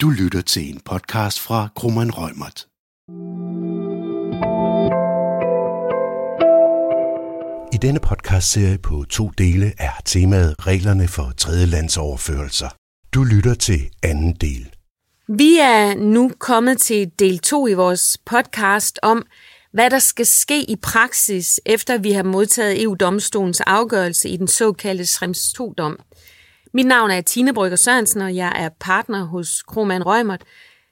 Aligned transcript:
Du 0.00 0.10
lytter 0.10 0.40
til 0.40 0.70
en 0.70 0.80
podcast 0.84 1.40
fra 1.40 1.68
Krummeren 1.76 2.10
Rømert. 2.14 2.66
I 7.72 7.76
denne 7.82 8.00
podcastserie 8.00 8.78
på 8.78 9.04
to 9.10 9.28
dele 9.38 9.72
er 9.78 9.90
temaet 10.04 10.66
reglerne 10.66 11.08
for 11.08 11.32
tredjelandsoverførelser. 11.36 12.68
Du 13.14 13.24
lytter 13.24 13.54
til 13.54 13.80
anden 14.02 14.32
del. 14.32 14.74
Vi 15.28 15.58
er 15.58 15.94
nu 15.94 16.32
kommet 16.38 16.80
til 16.80 17.10
del 17.18 17.38
2 17.38 17.66
i 17.66 17.74
vores 17.74 18.18
podcast 18.26 18.98
om, 19.02 19.26
hvad 19.72 19.90
der 19.90 19.98
skal 19.98 20.26
ske 20.26 20.62
i 20.70 20.76
praksis, 20.76 21.60
efter 21.66 21.98
vi 21.98 22.12
har 22.12 22.22
modtaget 22.22 22.82
EU-domstolens 22.82 23.60
afgørelse 23.60 24.28
i 24.28 24.36
den 24.36 24.48
såkaldte 24.48 25.06
Schrems 25.06 25.54
2-dom. 25.60 25.98
Mit 26.72 26.86
navn 26.86 27.10
er 27.10 27.20
Tine 27.20 27.54
Brygger 27.54 27.76
Sørensen, 27.76 28.20
og 28.20 28.36
jeg 28.36 28.52
er 28.56 28.68
partner 28.80 29.24
hos 29.24 29.62
Kroman 29.62 30.02
Rømert. 30.06 30.42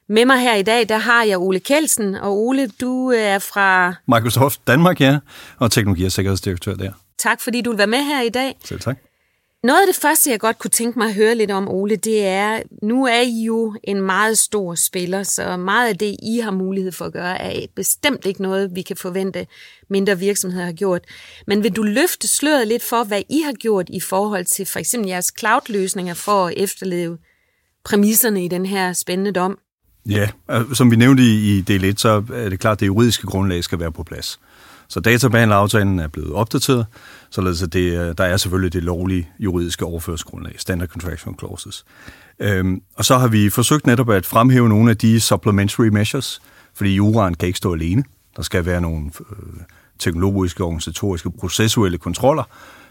Med 0.09 0.25
mig 0.25 0.41
her 0.41 0.55
i 0.55 0.63
dag, 0.63 0.89
der 0.89 0.99
har 0.99 1.25
jeg 1.25 1.39
Ole 1.39 1.61
Kelsen, 1.61 2.15
og 2.15 2.39
Ole, 2.39 2.69
du 2.81 3.13
er 3.17 3.39
fra... 3.39 3.95
Microsoft 4.07 4.67
Danmark, 4.67 5.01
ja, 5.01 5.19
og 5.59 5.71
teknologi- 5.71 6.05
og 6.05 6.13
sikkerhedsdirektør 6.13 6.75
der. 6.75 6.93
Tak, 7.19 7.41
fordi 7.41 7.61
du 7.61 7.71
vil 7.71 7.79
være 7.79 7.87
med 7.87 8.05
her 8.05 8.23
i 8.23 8.29
dag. 8.29 8.57
Selv 8.65 8.81
tak. 8.81 8.99
Noget 9.63 9.81
af 9.81 9.87
det 9.87 10.03
første, 10.03 10.31
jeg 10.31 10.41
godt 10.41 10.59
kunne 10.59 10.71
tænke 10.71 10.99
mig 10.99 11.09
at 11.09 11.15
høre 11.15 11.35
lidt 11.35 11.51
om, 11.51 11.69
Ole, 11.69 11.97
det 11.97 12.27
er, 12.27 12.63
nu 12.83 13.07
er 13.07 13.21
I 13.21 13.45
jo 13.45 13.75
en 13.85 14.01
meget 14.01 14.39
stor 14.39 14.75
spiller, 14.75 15.23
så 15.23 15.57
meget 15.57 15.89
af 15.89 15.99
det, 15.99 16.17
I 16.23 16.39
har 16.39 16.51
mulighed 16.51 16.93
for 16.93 17.05
at 17.05 17.13
gøre, 17.13 17.43
er 17.43 17.67
bestemt 17.77 18.27
ikke 18.27 18.43
noget, 18.43 18.75
vi 18.75 18.83
kan 18.83 18.97
forvente, 18.97 19.47
mindre 19.91 20.19
virksomheder 20.19 20.65
har 20.65 20.73
gjort. 20.73 21.05
Men 21.47 21.63
vil 21.63 21.77
du 21.77 21.83
løfte 21.83 22.29
sløret 22.29 22.69
lidt 22.69 22.83
for, 22.83 23.05
hvad 23.05 23.23
I 23.29 23.41
har 23.41 23.53
gjort 23.53 23.87
i 23.89 24.01
forhold 24.01 24.45
til 24.45 24.67
for 24.67 24.79
eksempel 24.79 25.09
jeres 25.09 25.33
cloud-løsninger 25.39 26.15
for 26.15 26.47
at 26.47 26.55
efterleve 26.57 27.19
præmisserne 27.85 28.45
i 28.45 28.49
den 28.49 28.67
her 28.67 28.93
spændende 28.93 29.33
dom? 29.33 29.59
Ja, 30.09 30.29
altså, 30.49 30.75
som 30.75 30.91
vi 30.91 30.97
nævnte 30.97 31.23
i 31.23 31.61
del 31.61 31.85
1, 31.85 32.01
så 32.01 32.25
er 32.33 32.49
det 32.49 32.61
klart, 32.61 32.77
at 32.77 32.81
det 32.81 32.87
juridiske 32.87 33.27
grundlag 33.27 33.65
skal 33.65 33.81
være 33.81 33.93
på 33.93 34.03
plads. 34.03 34.41
Så 34.89 35.01
databehandleraftalen 35.01 35.99
er 35.99 36.09
blevet 36.09 36.33
opdateret, 36.33 36.87
således 37.31 37.63
at 37.63 37.73
det, 37.73 37.99
øh, 37.99 38.15
der 38.19 38.25
er 38.25 38.37
selvfølgelig 38.37 38.73
det 38.73 38.85
lovlige 38.85 39.29
juridiske 39.39 39.85
overførselsgrundlag, 39.85 40.55
standard 40.61 40.89
contractual 40.89 41.37
clauses. 41.39 41.85
Øhm, 42.39 42.83
og 42.97 43.05
så 43.05 43.19
har 43.19 43.29
vi 43.29 43.51
forsøgt 43.51 43.87
netop 43.87 44.11
at 44.11 44.27
fremhæve 44.27 44.69
nogle 44.69 44.91
af 44.91 44.97
de 44.97 45.21
supplementary 45.21 45.87
measures, 45.87 46.41
fordi 46.75 46.95
juraen 46.95 47.35
kan 47.35 47.47
ikke 47.47 47.57
stå 47.57 47.75
alene. 47.75 48.05
Der 48.37 48.43
skal 48.43 48.67
være 48.67 48.81
nogle 48.81 49.11
øh, 49.31 49.37
teknologiske, 49.99 50.65
organisatoriske, 50.65 51.31
processuelle 51.31 51.99
kontroller, 51.99 52.43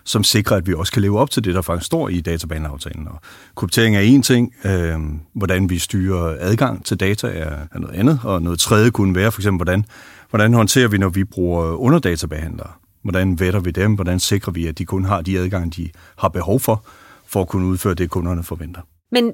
som 0.08 0.24
sikrer, 0.24 0.58
at 0.58 0.68
vi 0.68 0.74
også 0.74 0.94
kan 0.94 1.02
leve 1.02 1.20
op 1.20 1.30
til 1.30 1.44
det, 1.44 1.56
der 1.56 1.62
faktisk 1.62 1.86
står 1.86 2.10
i 2.10 2.22
databehandleraftalen. 2.22 3.08
Og 3.08 3.20
kryptering 3.56 3.96
er 3.96 4.02
en 4.02 4.22
ting, 4.22 4.54
øh, 4.66 5.00
hvordan 5.34 5.70
vi 5.70 5.80
styrer 5.80 6.38
adgang 6.40 6.86
til 6.86 7.00
data 7.00 7.28
er, 7.28 7.56
er 7.72 7.80
noget 7.80 7.96
andet, 7.96 8.20
og 8.24 8.42
noget 8.42 8.60
tredje 8.60 8.90
kunne 8.90 9.16
være 9.16 9.32
for 9.32 9.42
eksempel, 9.42 9.58
hvordan, 9.58 9.86
hvordan 10.30 10.54
håndterer 10.54 10.88
vi, 10.88 10.98
når 10.98 11.10
vi 11.10 11.24
bruger 11.24 11.66
underdatabehandlere? 11.66 12.70
Hvordan 13.02 13.40
vetter 13.40 13.60
vi 13.60 13.72
dem? 13.72 13.94
Hvordan 13.94 14.20
sikrer 14.20 14.54
vi, 14.54 14.68
at 14.68 14.78
de 14.78 14.86
kun 14.86 15.06
har 15.06 15.22
de 15.22 15.40
adgang, 15.40 15.76
de 15.76 15.90
har 16.18 16.30
behov 16.30 16.60
for, 16.60 16.86
for 17.28 17.42
at 17.42 17.48
kunne 17.48 17.66
udføre 17.66 17.94
det, 17.94 18.10
kunderne 18.10 18.44
forventer? 18.44 18.82
Men 19.12 19.32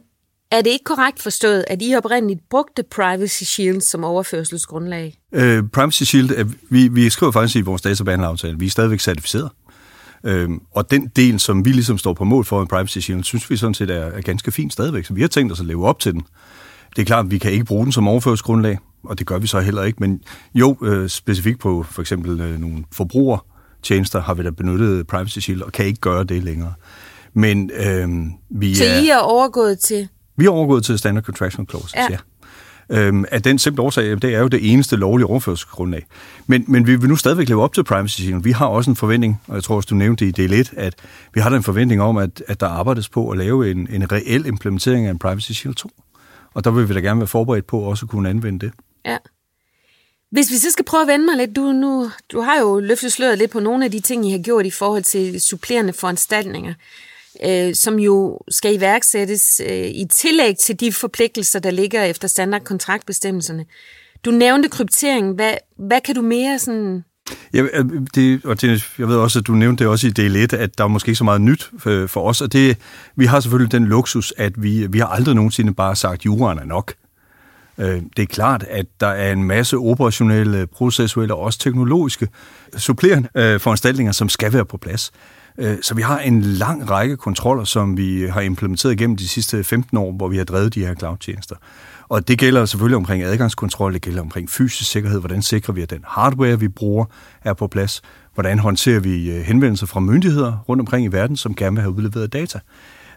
er 0.52 0.62
det 0.62 0.70
ikke 0.70 0.84
korrekt 0.86 1.22
forstået, 1.22 1.66
at 1.68 1.80
I 1.82 1.96
oprindeligt 1.96 2.40
brugte 2.50 2.84
Privacy 2.92 3.44
Shield 3.44 3.82
som 3.82 4.04
overførselsgrundlag? 4.04 5.18
Øh, 5.32 5.64
Privacy 5.74 6.04
Shield, 6.04 6.50
vi, 6.70 6.88
vi 6.88 7.10
skriver 7.10 7.32
faktisk 7.32 7.56
i 7.56 7.62
vores 7.62 7.82
databehandleraftale, 7.82 8.60
vi 8.60 8.66
er 8.66 8.70
stadigvæk 8.70 9.00
certificeret. 9.00 9.50
Øhm, 10.26 10.62
og 10.72 10.92
den 10.92 11.08
del, 11.16 11.40
som 11.40 11.66
vi 11.66 11.72
ligesom 11.72 11.98
står 11.98 12.14
på 12.14 12.24
mål 12.24 12.46
for 12.46 12.62
en 12.62 12.68
Privacy 12.68 12.98
Shield, 12.98 13.24
synes 13.24 13.50
vi 13.50 13.58
sådan 13.58 13.74
set 13.74 13.90
er, 13.90 13.96
er 14.06 14.22
ganske 14.22 14.52
fint 14.52 14.74
stadigvæk. 14.74 15.06
Så 15.06 15.14
vi 15.14 15.22
har 15.22 15.28
tænkt 15.28 15.52
os 15.54 15.60
at 15.60 15.66
leve 15.66 15.88
op 15.88 16.00
til 16.00 16.14
den. 16.14 16.22
Det 16.96 17.02
er 17.02 17.06
klart, 17.06 17.26
at 17.26 17.32
vi 17.32 17.38
kan 17.38 17.52
ikke 17.52 17.66
bruge 17.66 17.84
den 17.84 17.92
som 17.92 18.08
overførselsgrundlag, 18.08 18.78
og 19.04 19.20
det 19.20 19.28
gør 19.28 19.38
vi 19.40 19.48
så 19.48 19.60
heller 19.60 19.84
ikke. 19.84 19.98
Men 20.00 20.22
jo, 20.56 20.78
øh, 20.84 21.10
specifikt 21.10 21.60
på 21.60 21.84
for 21.92 22.02
eksempel 22.02 22.40
øh, 22.42 22.60
nogle 22.60 22.84
forbrugertjenester 22.92 24.22
har 24.22 24.34
vi 24.34 24.44
da 24.44 24.50
benyttet 24.50 25.08
Privacy 25.08 25.40
Shield, 25.40 25.62
og 25.62 25.72
kan 25.72 25.86
ikke 25.86 26.00
gøre 26.02 26.24
det 26.24 26.44
længere. 26.44 26.74
Men 27.34 27.72
øh, 27.74 28.10
vi 28.50 28.76
Så 28.76 28.84
er, 28.86 29.00
I 29.00 29.08
er 29.10 29.18
overgået 29.18 29.80
til... 29.80 30.08
vi 30.38 30.46
er 30.46 30.50
overgået 30.50 30.84
til 30.86 30.98
Standard 30.98 31.24
Contractual 31.24 31.68
Clauses, 31.70 31.94
Ja. 31.96 32.08
ja. 32.10 32.18
Øh, 32.90 33.04
Øhm, 33.04 33.26
af 33.32 33.42
den 33.42 33.60
simple 33.60 33.84
årsag, 33.84 34.12
at 34.12 34.22
det 34.22 34.36
er 34.36 34.40
jo 34.40 34.48
det 34.48 34.74
eneste 34.74 34.96
lovlige 34.96 35.28
overførselsgrundlag. 35.28 36.06
Men, 36.48 36.66
men 36.68 36.88
vi 36.88 36.96
vil 36.96 37.10
nu 37.10 37.16
stadigvæk 37.16 37.50
leve 37.50 37.64
op 37.64 37.74
til 37.74 37.84
privacy. 37.84 38.22
Vi 38.42 38.52
har 38.52 38.66
også 38.66 38.90
en 38.90 38.96
forventning, 38.96 39.42
og 39.48 39.56
jeg 39.56 39.64
tror 39.64 39.76
også, 39.76 39.88
du 39.88 39.96
nævnte 39.96 40.26
det 40.26 40.40
i 40.40 40.42
del 40.42 40.54
1, 40.54 40.74
at 40.78 40.96
vi 41.34 41.42
har 41.42 41.50
da 41.50 41.56
en 41.56 41.64
forventning 41.64 42.02
om, 42.02 42.18
at, 42.18 42.44
at 42.48 42.60
der 42.60 42.68
arbejdes 42.68 43.10
på 43.10 43.30
at 43.30 43.38
lave 43.38 43.72
en, 43.72 43.88
en 43.92 44.12
reel 44.12 44.46
implementering 44.46 45.06
af 45.06 45.12
en 45.12 45.20
privacy 45.20 45.52
shield 45.52 45.76
2. 45.76 45.90
Og 46.54 46.64
der 46.64 46.72
vil 46.72 46.90
vi 46.90 46.94
da 46.94 47.00
gerne 47.00 47.20
være 47.20 47.28
forberedt 47.28 47.68
på 47.68 47.80
også 47.80 48.06
at 48.06 48.10
kunne 48.10 48.30
anvende 48.30 48.66
det. 48.66 48.74
Ja. 49.06 49.18
Hvis 50.32 50.52
vi 50.52 50.58
så 50.58 50.72
skal 50.72 50.86
prøve 50.86 51.02
at 51.02 51.08
vende 51.08 51.26
mig 51.26 51.38
lidt, 51.38 51.56
du, 51.56 51.72
nu, 51.72 52.12
du 52.32 52.42
har 52.42 52.60
jo 52.60 52.80
løftet 52.80 53.14
sløret 53.14 53.38
lidt 53.38 53.52
på 53.52 53.60
nogle 53.60 53.86
af 53.86 53.92
de 53.92 54.00
ting, 54.00 54.28
I 54.28 54.32
har 54.32 54.40
gjort 54.40 54.66
i 54.66 54.72
forhold 54.72 55.04
til 55.04 55.42
supplerende 55.42 55.94
foranstaltninger, 55.94 56.74
øh, 57.46 57.76
som 57.76 58.00
jo 58.00 58.40
skal 58.50 58.76
iværksættes 58.76 59.62
øh, 59.70 59.88
i 59.88 60.06
tillæg 60.12 60.58
til 60.58 60.80
de 60.80 60.92
forpligtelser, 60.92 61.60
der 61.60 61.72
ligger 61.72 62.04
efter 62.04 62.28
standardkontraktbestemmelserne. 62.28 63.66
Du 64.26 64.32
nævnte 64.32 64.70
kryptering. 64.70 65.36
Hvad, 65.36 65.54
hvad 65.78 66.02
kan 66.02 66.16
du 66.16 66.22
mere 66.22 66.60
sådan... 66.60 67.04
Ja, 67.54 67.62
øh, 67.74 67.86
det, 68.16 68.46
og 68.46 68.62
det, 68.62 68.84
jeg 69.00 69.08
ved 69.08 69.16
også, 69.16 69.40
at 69.40 69.48
du 69.48 69.54
nævnte 69.54 69.84
det 69.84 69.92
også 69.92 70.08
i 70.08 70.10
del 70.10 70.36
1, 70.36 70.54
at 70.54 70.78
der 70.78 70.84
er 70.84 70.88
måske 70.88 71.10
ikke 71.10 71.18
så 71.18 71.24
meget 71.24 71.42
nyt 71.42 71.70
for, 71.80 72.08
for 72.08 72.30
os, 72.30 72.42
og 72.42 72.54
det, 72.54 72.78
vi 73.16 73.26
har 73.26 73.40
selvfølgelig 73.40 73.72
den 73.72 73.86
luksus, 73.86 74.34
at 74.38 74.64
vi, 74.64 74.88
vi 74.88 75.00
har 75.00 75.06
aldrig 75.06 75.36
nogensinde 75.36 75.74
bare 75.74 75.96
sagt, 75.96 76.14
at 76.14 76.26
juraen 76.26 76.60
er 76.60 76.66
nok. 76.66 76.94
Øh, 77.78 78.02
det 78.18 78.24
er 78.24 78.26
klart, 78.26 78.64
at 78.70 78.86
der 79.00 79.08
er 79.08 79.32
en 79.32 79.44
masse 79.44 79.78
operationelle, 79.78 80.68
processuelle 80.68 81.34
og 81.34 81.40
også 81.40 81.60
teknologiske 81.60 82.28
supplerende 82.78 83.60
foranstaltninger, 83.60 84.12
som 84.12 84.30
skal 84.30 84.54
være 84.54 84.66
på 84.66 84.78
plads. 84.78 85.12
Øh, 85.58 85.78
Så 85.82 85.96
vi 85.96 86.02
har 86.02 86.20
en 86.20 86.42
lang 86.42 86.90
række 86.90 87.18
kontroller, 87.18 87.64
som 87.64 87.98
vi 87.98 88.28
har 88.28 88.42
implementeret 88.42 88.98
gennem 88.98 89.18
de 89.18 89.28
sidste 89.28 89.64
15 89.64 89.98
år, 89.98 90.12
hvor 90.12 90.28
vi 90.28 90.38
har 90.38 90.44
drevet 90.44 90.76
de 90.76 90.86
her 90.86 90.96
cloud-tjenester. 90.96 91.56
Og 92.10 92.28
det 92.28 92.40
gælder 92.40 92.66
selvfølgelig 92.66 92.98
omkring 92.98 93.24
adgangskontrol, 93.24 93.94
det 93.94 94.02
gælder 94.02 94.22
omkring 94.22 94.50
fysisk 94.50 94.92
sikkerhed, 94.92 95.20
hvordan 95.20 95.42
sikrer 95.42 95.74
vi, 95.74 95.82
at 95.82 95.90
den 95.90 96.04
hardware, 96.08 96.60
vi 96.60 96.68
bruger, 96.68 97.06
er 97.44 97.54
på 97.54 97.68
plads, 97.68 98.02
hvordan 98.34 98.60
håndterer 98.60 99.00
vi 99.00 99.32
øh, 99.32 99.42
henvendelser 99.42 99.88
fra 99.88 100.00
myndigheder 100.00 100.58
rundt 100.70 100.82
omkring 100.82 101.06
i 101.06 101.08
verden, 101.08 101.38
som 101.38 101.56
gerne 101.56 101.76
vil 101.76 101.82
have 101.82 101.96
udleveret 101.96 102.34
data. 102.34 102.60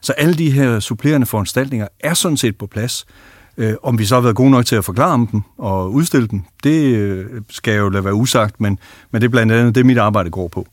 Så 0.00 0.12
alle 0.12 0.34
de 0.34 0.50
her 0.50 0.80
supplerende 0.80 1.26
foranstaltninger 1.26 1.88
er 2.00 2.14
sådan 2.14 2.36
set 2.36 2.58
på 2.58 2.66
plads. 2.66 3.06
Øh, 3.56 3.74
om 3.82 3.98
vi 3.98 4.04
så 4.04 4.14
har 4.14 4.22
været 4.22 4.36
gode 4.36 4.50
nok 4.50 4.66
til 4.66 4.76
at 4.76 4.84
forklare 4.84 5.12
om 5.12 5.26
dem 5.26 5.42
og 5.58 5.92
udstille 5.92 6.28
dem, 6.28 6.42
det 6.64 6.96
øh, 6.96 7.26
skal 7.50 7.72
jeg 7.72 7.80
jo 7.80 7.88
lade 7.88 8.04
være 8.04 8.14
usagt, 8.14 8.60
men, 8.60 8.78
men 9.10 9.20
det 9.22 9.26
er 9.26 9.30
blandt 9.30 9.52
andet 9.52 9.74
det, 9.74 9.86
mit 9.86 9.98
arbejde 9.98 10.30
går 10.30 10.48
på. 10.48 10.66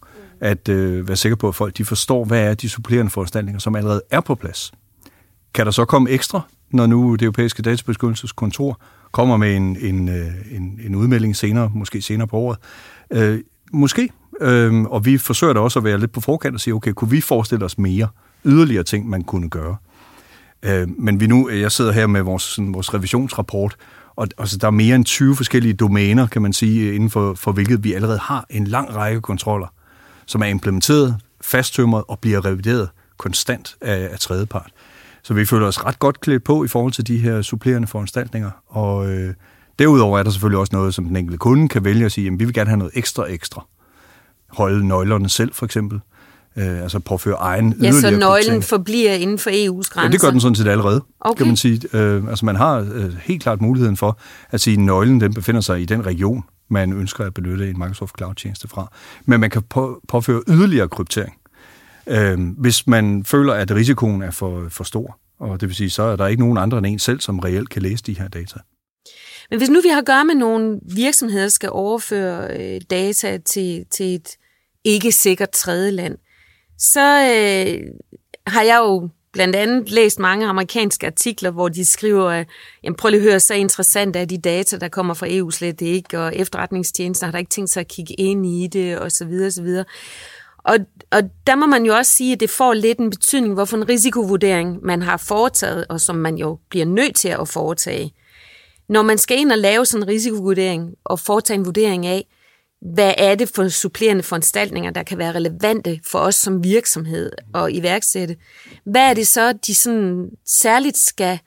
At 0.44 0.70
øh, 0.70 1.08
være 1.08 1.18
sikker 1.18 1.36
på, 1.36 1.48
at 1.48 1.56
folk 1.56 1.78
de 1.78 1.86
forstår, 1.86 2.26
hvad 2.26 2.40
er 2.40 2.54
de 2.54 2.70
supplerende 2.70 3.10
foranstaltninger, 3.10 3.60
som 3.60 3.76
allerede 3.76 4.02
er 4.12 4.22
på 4.22 4.36
plads. 4.36 4.72
Kan 5.54 5.66
der 5.66 5.72
så 5.72 5.86
komme 5.86 6.10
ekstra, 6.10 6.42
når 6.72 6.86
nu 6.86 7.16
det 7.16 7.22
europæiske 7.22 7.62
databeskyttelseskontor 7.62 8.82
kommer 9.12 9.38
med 9.38 9.56
en, 9.56 9.78
en, 9.80 10.10
øh, 10.10 10.26
en, 10.52 10.80
en 10.86 10.96
udmelding 10.96 11.36
senere, 11.36 11.72
måske 11.74 12.02
senere 12.02 12.28
på 12.28 12.38
året? 12.38 12.58
Øh, 13.12 13.40
måske. 13.74 14.10
Øh, 14.42 14.82
og 14.82 15.06
vi 15.06 15.18
forsøger 15.18 15.54
da 15.54 15.60
også 15.60 15.80
at 15.80 15.86
være 15.86 16.00
lidt 16.00 16.12
på 16.12 16.22
forkant 16.22 16.56
og 16.56 16.62
sige, 16.62 16.74
okay, 16.74 16.92
kunne 16.92 17.12
vi 17.12 17.22
forestille 17.22 17.66
os 17.66 17.78
mere 17.78 18.08
yderligere 18.46 18.84
ting, 18.84 19.10
man 19.10 19.24
kunne 19.24 19.50
gøre? 19.50 19.76
Øh, 20.64 20.88
men 20.98 21.20
vi 21.20 21.28
nu, 21.28 21.50
øh, 21.50 21.62
jeg 21.62 21.72
sidder 21.72 21.92
her 21.92 22.08
med 22.08 22.22
vores, 22.22 22.44
sådan, 22.44 22.74
vores 22.74 22.94
revisionsrapport, 22.94 23.76
og 24.16 24.28
altså, 24.38 24.58
der 24.58 24.68
er 24.68 24.72
mere 24.72 24.96
end 24.96 25.06
20 25.06 25.36
forskellige 25.36 25.74
domæner, 25.74 26.28
kan 26.28 26.42
man 26.42 26.54
sige, 26.54 26.96
inden 26.96 27.10
for, 27.10 27.34
for 27.34 27.52
hvilket 27.52 27.84
vi 27.84 27.94
allerede 27.94 28.20
har 28.20 28.46
en 28.50 28.68
lang 28.68 28.96
række 28.96 29.22
kontroller, 29.22 29.68
som 30.26 30.42
er 30.42 30.46
implementeret, 30.46 31.18
fasttømret 31.42 32.04
og 32.08 32.20
bliver 32.20 32.46
revideret 32.46 32.90
konstant 33.18 33.76
af, 33.82 34.10
af 34.12 34.20
tredjepart. 34.20 34.72
Så 35.24 35.34
vi 35.34 35.46
føler 35.46 35.68
os 35.68 35.86
ret 35.86 36.00
godt 36.00 36.22
klædt 36.22 36.44
på 36.44 36.64
i 36.64 36.68
forhold 36.68 36.94
til 36.94 37.08
de 37.08 37.18
her 37.18 37.42
supplerende 37.42 37.88
foranstaltninger, 37.88 38.52
og 38.68 39.12
øh, 39.12 39.34
derudover 39.80 40.20
er 40.20 40.24
der 40.24 40.32
selvfølgelig 40.32 40.60
også 40.60 40.76
noget, 40.76 40.94
som 40.94 41.06
den 41.06 41.16
enkelte 41.16 41.38
kunde 41.38 41.68
kan 41.70 41.84
vælge 41.84 42.06
at 42.06 42.12
sige, 42.12 42.26
jamen 42.26 42.40
vi 42.40 42.46
vil 42.46 42.54
gerne 42.54 42.70
have 42.70 42.78
noget 42.78 42.92
ekstra 42.96 43.26
ekstra. 43.30 43.66
Holde 44.50 44.88
nøglerne 44.88 45.30
selv 45.30 45.54
for 45.54 45.66
eksempel, 45.66 46.00
øh, 46.58 46.82
altså 46.82 47.00
påføre 47.00 47.36
egen 47.36 47.76
Ja, 47.82 47.92
så 47.92 48.12
nøglen 48.12 48.62
forbliver 48.62 49.12
inden 49.12 49.40
for 49.40 49.50
EU's 49.50 49.90
grænser. 49.90 50.02
Ja, 50.02 50.08
det 50.08 50.22
gør 50.22 50.30
den 50.32 50.40
sådan 50.40 50.56
set 50.56 50.68
allerede, 50.68 51.04
Okay. 51.20 51.38
kan 51.38 51.48
man 51.48 51.58
sige. 51.58 51.82
Øh, 51.94 52.24
altså 52.30 52.46
man 52.46 52.56
har 52.56 52.78
øh, 52.94 53.14
helt 53.24 53.44
klart 53.44 53.62
muligheden 53.62 53.98
for 53.98 54.20
at 54.50 54.62
sige, 54.62 54.74
at 54.74 54.80
nøglen 54.80 55.22
den 55.22 55.34
befinder 55.34 55.62
sig 55.62 55.82
i 55.82 55.86
den 55.86 56.06
region, 56.06 56.44
man 56.68 56.94
ønsker 56.94 57.26
at 57.26 57.34
benytte 57.34 57.70
en 57.70 57.80
Microsoft 57.80 58.18
Cloud-tjeneste 58.18 58.68
fra. 58.68 58.92
Men 59.26 59.40
man 59.40 59.50
kan 59.50 59.64
på, 59.64 60.02
påføre 60.08 60.42
yderligere 60.48 60.90
kryptering, 60.90 61.38
øh, 62.08 62.40
hvis 62.58 62.88
man 62.88 63.26
føler, 63.26 63.54
at 63.54 63.72
risikoen 63.72 64.22
er 64.22 64.32
for, 64.32 64.70
for 64.70 64.84
stor. 64.84 65.20
Og 65.40 65.62
det 65.62 65.70
vil 65.70 65.76
sige, 65.76 65.90
så 65.90 66.04
er 66.04 66.16
der 66.16 66.28
ikke 66.28 66.42
nogen 66.42 66.58
andre 66.58 66.78
end 66.78 66.86
en 66.86 67.00
selv, 67.00 67.20
som 67.20 67.40
reelt 67.40 67.70
kan 67.70 67.82
læse 67.82 68.04
de 68.04 68.20
her 68.20 68.28
data. 68.28 68.60
Men 69.50 69.60
hvis 69.60 69.70
nu 69.70 69.82
vi 69.82 69.88
har 69.88 69.98
at 69.98 70.06
gøre 70.06 70.26
med 70.26 70.36
nogle 70.36 70.80
virksomheder, 70.96 71.44
der 71.44 71.50
skal 71.50 71.70
overføre 71.72 72.58
øh, 72.60 72.82
data 72.90 73.38
til, 73.38 73.86
til 73.92 74.16
et 74.16 74.30
ikke 74.84 75.12
sikkert 75.12 75.50
tredje 75.50 75.92
land, 75.92 76.18
så 76.78 77.02
øh, 77.02 77.82
har 78.48 78.62
jeg 78.62 78.78
jo 78.80 79.10
blandt 79.34 79.56
andet 79.56 79.90
læst 79.90 80.20
mange 80.20 80.48
amerikanske 80.48 81.08
artikler, 81.08 81.52
hvor 81.52 81.70
de 81.70 81.86
skriver, 81.86 82.44
jamen 82.84 82.96
prøv 82.96 83.10
lige 83.10 83.22
at 83.22 83.30
høre, 83.30 83.40
så 83.40 83.54
interessant 83.54 84.16
er 84.16 84.26
de 84.26 84.38
data, 84.38 84.78
der 84.78 84.88
kommer 84.88 85.14
fra 85.14 85.28
EU 85.30 85.52
slet 85.52 85.82
ikke, 85.82 86.20
og 86.20 86.36
efterretningstjenester 86.36 87.28
har 87.28 87.32
der 87.32 87.40
ikke 87.40 87.50
tænkt 87.50 87.70
sig 87.70 87.82
at 87.82 87.88
kigge 87.88 88.14
ind 88.14 88.46
i 88.46 88.68
det, 88.68 89.00
og 89.00 89.12
så 89.12 89.26
videre, 89.26 89.48
og 89.48 89.54
så 89.54 89.62
videre. 89.64 89.86
Og, 90.58 90.78
og 91.12 91.22
der 91.48 91.56
må 91.56 91.66
man 91.66 91.86
jo 91.86 91.96
også 91.96 92.12
sige, 92.12 92.34
at 92.34 92.40
det 92.40 92.50
får 92.50 92.74
lidt 92.74 93.00
en 93.00 93.10
betydning, 93.10 93.54
hvorfor 93.54 93.78
en 93.78 93.90
risikovurdering 93.90 94.80
man 94.84 95.02
har 95.02 95.18
foretaget, 95.18 95.86
og 95.90 96.02
som 96.02 96.16
man 96.16 96.36
jo 96.36 96.60
bliver 96.70 96.86
nødt 96.86 97.16
til 97.16 97.30
at 97.30 97.48
foretage. 97.48 98.14
Når 98.90 99.02
man 99.02 99.18
skal 99.18 99.40
ind 99.40 99.52
og 99.52 99.58
lave 99.58 99.86
sådan 99.86 100.04
en 100.04 100.08
risikovurdering, 100.08 100.90
og 101.04 101.20
foretage 101.20 101.58
en 101.58 101.66
vurdering 101.66 102.06
af, 102.06 102.28
hvad 102.94 103.14
er 103.18 103.36
det 103.36 103.52
for 103.56 103.68
supplerende 103.68 104.24
foranstaltninger, 104.24 104.92
der 104.92 105.04
kan 105.04 105.18
være 105.18 105.32
relevante 105.32 106.00
for 106.06 106.20
os 106.20 106.36
som 106.36 106.64
virksomhed 106.64 107.32
og 107.54 107.72
iværksætte? 107.72 108.36
Hvad 108.86 109.10
er 109.10 109.14
det 109.14 109.28
så, 109.28 109.54
de 109.68 109.76
sådan 109.76 110.30
særligt 110.46 110.98
skal 110.98 111.40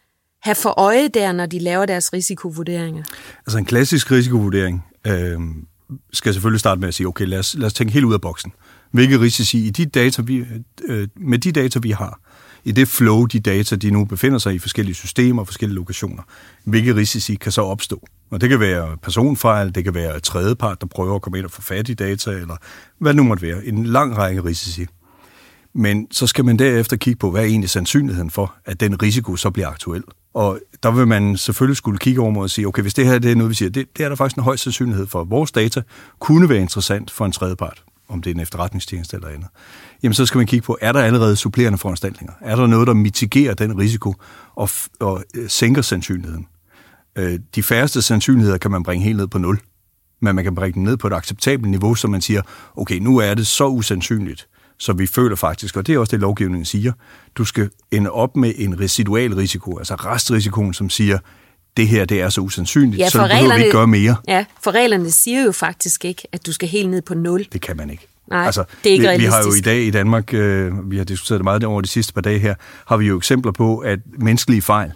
have 0.43 0.55
for 0.55 0.81
øje 0.81 1.09
der, 1.09 1.33
når 1.33 1.47
de 1.47 1.59
laver 1.59 1.87
deres 1.87 2.13
risikovurderinger? 2.13 3.05
Altså 3.47 3.59
en 3.59 3.65
klassisk 3.65 4.11
risikovurdering 4.11 4.85
øh, 5.07 5.41
skal 6.13 6.33
selvfølgelig 6.33 6.61
starte 6.61 6.81
med 6.81 6.89
at 6.89 6.95
sige, 6.95 7.07
okay, 7.07 7.27
lad 7.27 7.39
os, 7.39 7.55
lad 7.55 7.67
os 7.67 7.73
tænke 7.73 7.93
helt 7.93 8.05
ud 8.05 8.15
af 8.15 8.21
boksen. 8.21 8.53
Hvilke 8.91 9.21
risici 9.21 9.67
i 9.67 9.71
de 9.71 9.87
data, 9.87 10.23
vi, 10.23 10.45
øh, 10.85 11.09
med 11.17 11.39
de 11.39 11.53
data, 11.53 11.79
vi 11.79 11.91
har, 11.91 12.21
i 12.65 12.73
det 12.73 12.89
flow, 12.89 13.25
de 13.25 13.41
data, 13.41 13.77
de 13.77 13.91
nu 13.91 14.05
befinder 14.05 14.39
sig 14.39 14.55
i 14.55 14.59
forskellige 14.59 14.95
systemer 14.95 15.43
og 15.43 15.47
forskellige 15.47 15.75
lokationer, 15.75 16.23
hvilke 16.65 16.95
risici 16.95 17.35
kan 17.35 17.53
så 17.53 17.63
opstå? 17.63 18.07
Og 18.31 18.41
det 18.41 18.49
kan 18.49 18.61
være 18.61 18.97
personfejl, 19.03 19.75
det 19.75 19.85
kan 19.85 19.95
være 19.95 20.17
et 20.17 20.23
tredjepart, 20.23 20.81
der 20.81 20.87
prøver 20.87 21.15
at 21.15 21.23
komme 21.23 21.39
ind 21.39 21.45
og 21.45 21.51
få 21.51 21.63
fat 21.63 21.89
i 21.89 21.95
data, 21.95 22.31
eller 22.31 22.57
hvad 22.99 23.13
det 23.13 23.17
nu 23.17 23.23
måtte 23.23 23.43
være. 23.43 23.65
En 23.65 23.87
lang 23.87 24.17
række 24.17 24.45
risici. 24.45 24.87
Men 25.73 26.07
så 26.11 26.27
skal 26.27 26.45
man 26.45 26.59
derefter 26.59 26.97
kigge 26.97 27.19
på, 27.19 27.31
hvad 27.31 27.43
er 27.43 27.47
egentlig 27.47 27.71
sandsynligheden 27.71 28.31
for, 28.31 28.55
at 28.65 28.81
den 28.81 29.03
risiko 29.03 29.37
så 29.37 29.51
bliver 29.51 29.69
aktuel. 29.69 30.03
Og 30.35 30.61
der 30.83 30.91
vil 30.91 31.07
man 31.07 31.37
selvfølgelig 31.37 31.77
skulle 31.77 31.99
kigge 31.99 32.21
over 32.21 32.31
mod 32.31 32.45
at 32.45 32.51
sige, 32.51 32.67
okay, 32.67 32.83
hvis 32.83 32.95
det 32.95 33.07
her 33.07 33.19
det 33.19 33.31
er 33.31 33.37
noget, 33.37 33.51
vi 33.51 33.55
siger, 33.55 33.71
det, 33.71 33.87
det 33.97 34.05
er 34.05 34.09
der 34.09 34.17
faktisk 34.17 34.37
en 34.37 34.43
høj 34.43 34.57
sandsynlighed 34.57 35.07
for, 35.07 35.21
at 35.21 35.31
vores 35.31 35.53
data 35.53 35.83
kunne 36.19 36.49
være 36.49 36.59
interessant 36.59 37.11
for 37.11 37.27
en 37.27 37.33
tredjepart, 37.33 37.83
om 38.09 38.23
det 38.23 38.31
er 38.31 38.35
en 38.35 38.41
efterretningstjeneste 38.41 39.17
eller 39.17 39.29
andet. 39.29 39.49
Jamen 40.03 40.15
så 40.15 40.27
skal 40.27 40.39
man 40.39 40.47
kigge 40.47 40.67
på, 40.67 40.79
er 40.81 40.93
der 40.93 41.01
allerede 41.01 41.37
supplerende 41.37 41.79
foranstaltninger? 41.79 42.35
Er 42.41 42.57
der 42.57 42.67
noget, 42.67 42.87
der 42.87 42.95
mitigerer 42.95 43.55
den 43.55 43.79
risiko 43.79 44.15
og, 44.55 44.69
og 45.01 45.25
øh, 45.35 45.49
sænker 45.49 45.83
sandsynligheden? 45.83 46.47
Øh, 47.17 47.39
de 47.55 47.63
færreste 47.63 48.03
sandsynligheder 48.03 48.59
kan 48.59 48.71
man 48.71 48.83
bringe 48.83 49.05
helt 49.05 49.17
ned 49.17 49.27
på 49.27 49.39
nul, 49.39 49.59
men 50.21 50.37
man 50.37 50.45
kan 50.45 50.55
bringe 50.55 50.75
dem 50.75 50.83
ned 50.83 50.97
på 50.97 51.07
et 51.07 51.13
acceptabelt 51.13 51.71
niveau, 51.71 51.95
så 51.95 52.09
man 52.09 52.21
siger, 52.21 52.43
okay, 52.77 52.99
nu 52.99 53.19
er 53.19 53.35
det 53.35 53.47
så 53.47 53.67
usandsynligt, 53.67 54.49
så 54.79 54.93
vi 54.93 55.07
føler 55.07 55.37
faktisk, 55.37 55.77
og 55.77 55.87
det 55.87 55.95
er 55.95 55.99
også 55.99 56.11
det, 56.11 56.21
lovgivningen 56.21 56.65
siger, 56.65 56.93
du 57.35 57.45
skal 57.45 57.71
ende 57.91 58.11
op 58.11 58.37
med 58.37 58.53
en 58.57 58.81
residual 58.81 59.35
risiko, 59.35 59.79
altså 59.79 59.95
restrisikoen, 59.95 60.75
som 60.75 60.91
siger, 60.91 61.19
det 61.77 61.89
her 61.89 62.05
det 62.05 62.21
er 62.21 62.29
så 62.29 62.41
usandsynligt, 62.41 62.99
ja, 62.99 63.09
så 63.09 63.19
behøver 63.19 63.57
vi 63.57 63.61
ikke 63.61 63.73
gøre 63.73 63.87
mere. 63.87 64.17
Ja, 64.29 64.45
for 64.63 64.71
reglerne 64.71 65.11
siger 65.11 65.43
jo 65.43 65.53
faktisk 65.53 66.05
ikke, 66.05 66.23
at 66.33 66.47
du 66.47 66.53
skal 66.53 66.69
helt 66.69 66.91
ned 66.91 67.03
på 67.03 67.15
nul. 67.15 67.47
Det 67.53 67.61
kan 67.61 67.77
man 67.77 67.91
ikke. 67.91 68.07
Nej, 68.31 68.47
altså, 68.47 68.65
det 68.85 68.91
er 68.91 68.93
ikke 68.93 69.11
vi, 69.11 69.17
vi 69.17 69.25
har 69.25 69.43
jo 69.43 69.55
i 69.55 69.61
dag 69.61 69.83
i 69.83 69.91
Danmark, 69.91 70.35
øh, 70.35 70.91
vi 70.91 70.97
har 70.97 71.05
diskuteret 71.05 71.39
det 71.39 71.45
meget 71.45 71.65
over 71.65 71.81
de 71.81 71.89
sidste 71.89 72.13
par 72.13 72.21
dage 72.21 72.39
her, 72.39 72.55
har 72.87 72.97
vi 72.97 73.07
jo 73.07 73.17
eksempler 73.17 73.53
på, 73.53 73.79
at 73.79 73.99
menneskelige 74.19 74.63
fejl, 74.63 74.93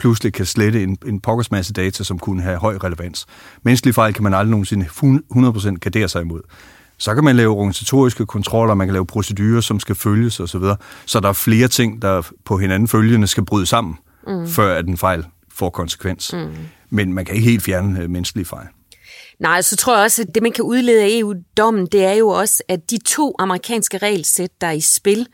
pludselig 0.00 0.32
kan 0.32 0.46
slette 0.46 0.82
en, 0.82 0.98
en 1.06 1.20
pokkers 1.20 1.50
masse 1.50 1.72
data, 1.72 2.04
som 2.04 2.18
kunne 2.18 2.42
have 2.42 2.58
høj 2.58 2.76
relevans. 2.84 3.26
Menneskelige 3.62 3.94
fejl 3.94 4.14
kan 4.14 4.24
man 4.24 4.34
aldrig 4.34 4.50
nogensinde 4.50 4.86
100% 4.86 5.76
gardere 5.78 6.08
sig 6.08 6.22
imod. 6.22 6.40
Så 6.98 7.14
kan 7.14 7.24
man 7.24 7.36
lave 7.36 7.54
organisatoriske 7.54 8.26
kontroller, 8.26 8.74
man 8.74 8.86
kan 8.86 8.92
lave 8.92 9.06
procedurer, 9.06 9.60
som 9.60 9.80
skal 9.80 9.94
følges 9.94 10.40
osv. 10.40 10.60
Så, 10.60 10.76
så 11.06 11.20
der 11.20 11.28
er 11.28 11.32
flere 11.32 11.68
ting, 11.68 12.02
der 12.02 12.22
på 12.44 12.58
hinanden 12.58 12.88
følgende 12.88 13.26
skal 13.26 13.44
bryde 13.44 13.66
sammen, 13.66 13.94
mm. 14.26 14.48
før 14.48 14.78
at 14.78 14.86
en 14.86 14.98
fejl 14.98 15.24
får 15.54 15.70
konsekvens. 15.70 16.32
Mm. 16.32 16.48
Men 16.90 17.12
man 17.12 17.24
kan 17.24 17.34
ikke 17.34 17.50
helt 17.50 17.62
fjerne 17.62 18.00
øh, 18.00 18.10
menneskelige 18.10 18.46
fejl. 18.46 18.66
Nej, 19.38 19.62
så 19.62 19.76
tror 19.76 19.94
jeg 19.94 20.04
også, 20.04 20.22
at 20.22 20.34
det, 20.34 20.42
man 20.42 20.52
kan 20.52 20.64
udlede 20.64 21.02
af 21.02 21.08
EU-dommen, 21.10 21.86
det 21.86 22.04
er 22.04 22.12
jo 22.12 22.28
også, 22.28 22.62
at 22.68 22.90
de 22.90 22.98
to 23.06 23.34
amerikanske 23.38 23.98
regelsæt, 23.98 24.50
der 24.60 24.66
er 24.66 24.72
i 24.72 24.80
spil, 24.80 25.26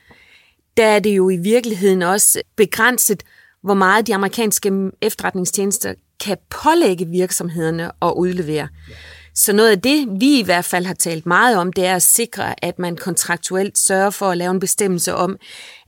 der 0.77 0.87
er 0.87 0.99
det 0.99 1.17
jo 1.17 1.31
i 1.31 1.37
virkeligheden 1.37 2.03
også 2.03 2.43
begrænset, 2.57 3.23
hvor 3.67 3.75
meget 3.75 4.07
de 4.07 4.15
amerikanske 4.15 4.91
efterretningstjenester 5.03 5.95
kan 6.25 6.37
pålægge 6.51 7.07
virksomhederne 7.07 7.91
at 8.03 8.13
udlevere. 8.17 8.69
Så 9.35 9.53
noget 9.53 9.71
af 9.71 9.81
det, 9.81 10.09
vi 10.21 10.39
i 10.39 10.43
hvert 10.43 10.65
fald 10.65 10.87
har 10.87 10.95
talt 10.95 11.27
meget 11.27 11.59
om, 11.59 11.73
det 11.73 11.87
er 11.87 11.95
at 11.95 12.03
sikre, 12.03 12.65
at 12.65 12.79
man 12.79 12.97
kontraktuelt 12.97 13.79
sørger 13.79 14.11
for 14.11 14.31
at 14.31 14.39
lave 14.39 14.51
en 14.51 14.61
bestemmelse 14.61 15.15
om, 15.15 15.37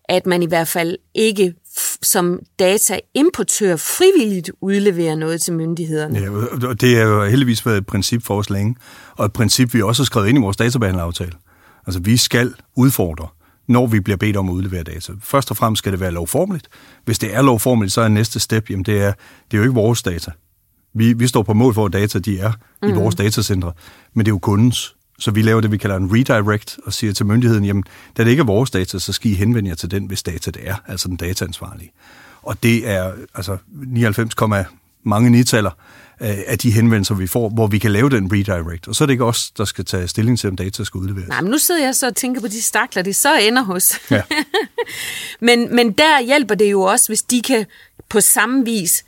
at 0.05 0.27
man 0.27 0.43
i 0.43 0.47
hvert 0.47 0.69
fald 0.69 0.97
ikke 1.15 1.55
som 2.03 2.41
dataimportør 2.59 3.77
frivilligt 3.77 4.51
udleverer 4.61 5.15
noget 5.15 5.43
til 5.43 5.53
myndighederne. 5.53 6.19
Ja, 6.19 6.31
og 6.69 6.81
det 6.81 6.99
er 6.99 7.03
jo 7.03 7.25
heldigvis 7.25 7.67
været 7.67 7.77
et 7.77 7.87
princip 7.87 8.23
for 8.23 8.39
os 8.39 8.51
længe, 8.51 8.77
og 9.17 9.27
et 9.27 9.33
princip, 9.33 9.75
vi 9.75 9.83
også 9.83 10.03
har 10.03 10.07
skrevet 10.07 10.29
ind 10.29 10.39
i 10.39 10.41
vores 10.41 10.57
databehandleraftale. 10.57 11.33
Altså, 11.87 12.01
vi 12.01 12.17
skal 12.17 12.55
udfordre 12.77 13.29
når 13.69 13.87
vi 13.87 14.01
bliver 14.01 14.17
bedt 14.17 14.37
om 14.37 14.49
at 14.49 14.53
udlevere 14.53 14.83
data. 14.83 15.13
Først 15.21 15.51
og 15.51 15.57
fremmest 15.57 15.79
skal 15.79 15.93
det 15.93 16.01
være 16.01 16.11
lovformeligt. 16.11 16.69
Hvis 17.05 17.19
det 17.19 17.35
er 17.35 17.43
lovformeligt, 17.43 17.93
så 17.93 18.01
er 18.01 18.09
næste 18.09 18.41
step, 18.41 18.71
jamen 18.71 18.85
det 18.85 19.03
er, 19.03 19.13
det 19.51 19.57
er 19.57 19.59
jo 19.59 19.63
ikke 19.63 19.75
vores 19.75 20.03
data. 20.03 20.31
Vi, 20.95 21.13
vi 21.13 21.27
står 21.27 21.43
på 21.43 21.55
mål 21.55 21.75
for, 21.75 21.87
at 21.87 21.93
data 21.93 22.19
de 22.19 22.39
er 22.39 22.53
mm. 22.83 22.89
i 22.89 22.93
vores 22.93 23.15
datacentre, 23.15 23.73
men 24.15 24.27
det 24.27 24.31
er 24.31 24.35
jo 24.35 24.39
kundens. 24.39 24.95
Så 25.19 25.31
vi 25.31 25.43
laver 25.43 25.61
det, 25.61 25.73
vi 25.73 25.77
kalder 25.77 25.97
en 25.97 26.13
redirect, 26.13 26.79
og 26.87 26.93
siger 26.93 27.13
til 27.13 27.27
myndigheden, 27.27 27.65
jamen, 27.65 27.85
da 28.17 28.25
det 28.25 28.31
ikke 28.31 28.41
er 28.41 28.45
vores 28.45 28.71
data, 28.71 28.99
så 28.99 29.13
skal 29.13 29.31
I 29.31 29.35
henvende 29.35 29.71
jer 29.71 29.77
til 29.77 29.91
den, 29.91 30.07
hvis 30.07 30.23
data 30.23 30.51
det 30.51 30.69
er, 30.69 30.77
altså 30.87 31.09
den 31.09 31.17
dataansvarlige. 31.17 31.93
Og 32.43 32.63
det 32.63 32.89
er 32.89 33.13
altså 33.35 33.57
99, 33.73 34.35
mange 35.03 35.31
nitaller 35.31 35.71
af 36.21 36.59
de 36.59 36.71
henvendelser, 36.71 37.15
vi 37.15 37.27
får, 37.27 37.49
hvor 37.49 37.67
vi 37.67 37.79
kan 37.79 37.93
lave 37.93 38.11
den 38.11 38.33
redirect. 38.33 38.89
Og 38.89 38.95
så 38.95 39.05
er 39.05 39.07
det 39.07 39.13
ikke 39.13 39.25
os, 39.25 39.51
der 39.51 39.65
skal 39.65 39.85
tage 39.85 40.09
stilling 40.09 40.39
til, 40.39 40.51
om 40.51 40.57
data 40.57 40.85
skal 40.85 40.99
udleveres. 40.99 41.29
Nej, 41.29 41.41
men 41.41 41.51
nu 41.51 41.59
sidder 41.59 41.85
jeg 41.85 41.95
så 41.95 42.07
og 42.07 42.17
tænker 42.17 42.41
på 42.41 42.49
de 42.49 42.63
stakler, 42.63 43.03
det 43.03 43.17
så 43.17 43.39
ender 43.39 43.63
hos. 43.63 43.93
Ja. 44.11 44.23
men, 45.41 45.77
men 45.77 45.93
der 45.93 46.23
hjælper 46.23 46.55
det 46.55 46.71
jo 46.71 46.83
også, 46.83 47.09
hvis 47.09 47.23
de 47.23 47.43
kan 47.43 47.67
på 48.09 48.21
samme 48.21 48.65
vis 48.65 49.05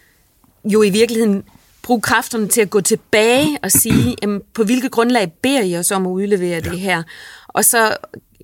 jo 0.64 0.82
i 0.82 0.90
virkeligheden 0.90 1.42
bruge 1.82 2.00
kræfterne 2.00 2.48
til 2.48 2.60
at 2.60 2.70
gå 2.70 2.80
tilbage 2.80 3.58
og 3.62 3.70
sige, 3.70 4.16
jamen, 4.22 4.40
på 4.54 4.64
hvilket 4.64 4.90
grundlag 4.90 5.32
beder 5.42 5.62
I 5.62 5.76
os 5.76 5.90
om 5.90 6.06
at 6.06 6.10
udlevere 6.10 6.60
ja. 6.64 6.70
det 6.70 6.80
her? 6.80 7.02
Og 7.48 7.64
så 7.64 7.96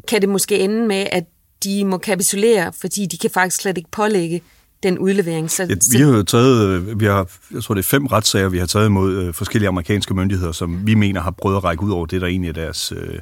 kan 0.08 0.20
det 0.20 0.28
måske 0.28 0.58
ende 0.58 0.86
med, 0.86 1.06
at 1.12 1.24
de 1.64 1.84
må 1.84 1.98
kapitulere, 1.98 2.72
fordi 2.72 3.06
de 3.06 3.19
kan 3.19 3.30
faktisk 3.30 3.62
slet 3.62 3.78
ikke 3.78 3.90
pålægge 3.90 4.42
den 4.82 4.99
udlevering. 4.99 5.50
Så, 5.50 5.62
ja, 5.62 5.75
vi 5.93 6.05
har 6.05 6.17
jo 6.17 6.23
taget, 6.23 7.00
vi 7.00 7.05
har, 7.05 7.31
jeg 7.55 7.62
tror 7.62 7.75
det 7.75 7.82
er 7.82 7.88
fem 7.88 8.06
retssager, 8.06 8.48
vi 8.48 8.58
har 8.58 8.67
taget 8.67 8.86
imod 8.86 9.17
øh, 9.17 9.34
forskellige 9.34 9.69
amerikanske 9.69 10.15
myndigheder, 10.15 10.53
som 10.53 10.86
vi 10.86 10.94
mener 10.94 11.20
har 11.20 11.31
prøvet 11.31 11.56
at 11.56 11.65
række 11.65 11.82
ud 11.82 11.91
over 11.91 12.06
det, 12.06 12.20
der 12.20 12.27
egentlig 12.27 12.48
er 12.48 12.53
deres, 12.53 12.93
øh, 12.96 13.19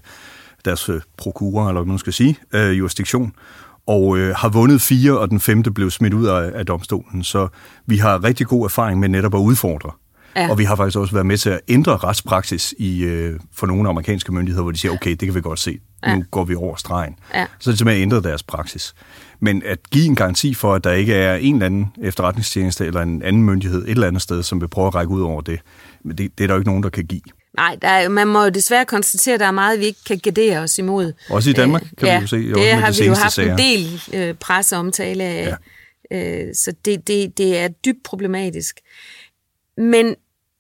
deres 0.65 0.89
øh, 0.89 1.01
prokurer, 1.17 1.69
eller 1.69 1.81
hvad 1.81 1.89
man 1.89 1.99
skal 1.99 2.13
sige, 2.13 2.39
øh, 2.53 2.79
jurisdiktion 2.79 3.33
og 3.87 4.19
øh, 4.19 4.35
har 4.37 4.49
vundet 4.49 4.81
fire, 4.81 5.19
og 5.19 5.31
den 5.31 5.41
femte 5.41 5.71
blev 5.71 5.91
smidt 5.91 6.15
ud 6.15 6.27
af, 6.27 6.53
af 6.55 6.67
domstolen. 6.67 7.25
Så 7.25 7.49
vi 7.87 7.97
har 7.97 8.25
rigtig 8.25 8.47
god 8.47 8.65
erfaring 8.65 9.01
med 9.01 9.09
netop 9.09 9.35
at 9.35 9.39
udfordre 9.39 9.91
Ja. 10.37 10.51
Og 10.51 10.59
vi 10.59 10.65
har 10.65 10.77
faktisk 10.77 10.99
også 10.99 11.13
været 11.13 11.27
med 11.27 11.39
til 11.39 11.51
at 11.51 11.61
ændre 11.69 11.97
retspraksis 11.97 12.75
i, 12.79 13.03
øh, 13.03 13.41
for 13.55 13.67
nogle 13.67 13.89
amerikanske 13.89 14.33
myndigheder, 14.33 14.63
hvor 14.63 14.73
de 14.73 14.79
siger, 14.79 14.93
okay, 14.93 15.11
det 15.11 15.19
kan 15.21 15.35
vi 15.35 15.41
godt 15.41 15.59
se. 15.59 15.79
Ja. 16.07 16.15
Nu 16.15 16.25
går 16.31 16.45
vi 16.45 16.55
over 16.55 16.77
stregen. 16.77 17.17
Ja. 17.35 17.47
Så 17.59 17.71
er 17.71 17.73
det 17.73 17.79
simpelthen 17.79 18.03
ændret 18.03 18.25
deres 18.25 18.43
praksis. 18.43 18.95
Men 19.41 19.63
at 19.67 19.79
give 19.91 20.07
en 20.07 20.15
garanti 20.15 20.55
for, 20.55 20.75
at 20.75 20.85
der 20.85 20.93
ikke 20.93 21.15
er 21.15 21.35
en 21.35 21.55
eller 21.55 21.67
anden 21.67 21.93
efterretningstjeneste 22.03 22.87
eller 22.87 23.03
en 23.03 23.23
anden 23.23 23.43
myndighed 23.43 23.85
et 23.85 23.91
eller 23.91 24.07
andet 24.07 24.23
sted, 24.23 24.43
som 24.43 24.61
vil 24.61 24.69
prøve 24.69 24.87
at 24.87 24.95
række 24.95 25.13
ud 25.13 25.23
over 25.23 25.41
det, 25.41 25.61
det, 26.05 26.19
det 26.19 26.41
er 26.41 26.47
der 26.47 26.55
jo 26.55 26.59
ikke 26.59 26.71
nogen, 26.71 26.83
der 26.83 26.89
kan 26.91 27.07
give. 27.07 27.21
Nej, 27.57 27.77
der 27.83 27.89
er, 27.89 28.09
man 28.09 28.29
må 28.29 28.43
jo 28.43 28.49
desværre 28.49 28.85
konstatere, 28.85 29.35
at 29.35 29.41
der 29.41 29.47
er 29.47 29.51
meget, 29.51 29.81
vi 29.81 29.85
ikke 29.85 30.05
kan 30.07 30.19
gardere 30.19 30.59
os 30.59 30.79
imod. 30.79 31.13
Også 31.31 31.51
i 31.51 31.53
Danmark, 31.53 31.83
øh, 31.83 31.89
kan 31.99 32.09
ja, 32.09 32.19
vi 32.19 32.23
jo 32.23 32.27
se. 32.27 32.37
Det 32.37 32.57
også 32.57 32.75
har 32.75 32.91
de 32.91 32.99
vi 32.99 33.07
jo 33.07 33.15
haft 33.15 33.35
sager. 33.35 33.53
en 33.53 33.59
del 33.59 34.03
øh, 34.13 34.35
presseomtale 34.35 35.25
af. 35.25 35.57
Ja. 36.11 36.47
Øh, 36.47 36.55
så 36.55 36.73
det, 36.85 37.09
det, 37.09 37.39
det 37.39 37.59
er 37.59 37.69
dybt 37.69 38.03
problematisk. 38.05 38.81
Men 39.77 40.15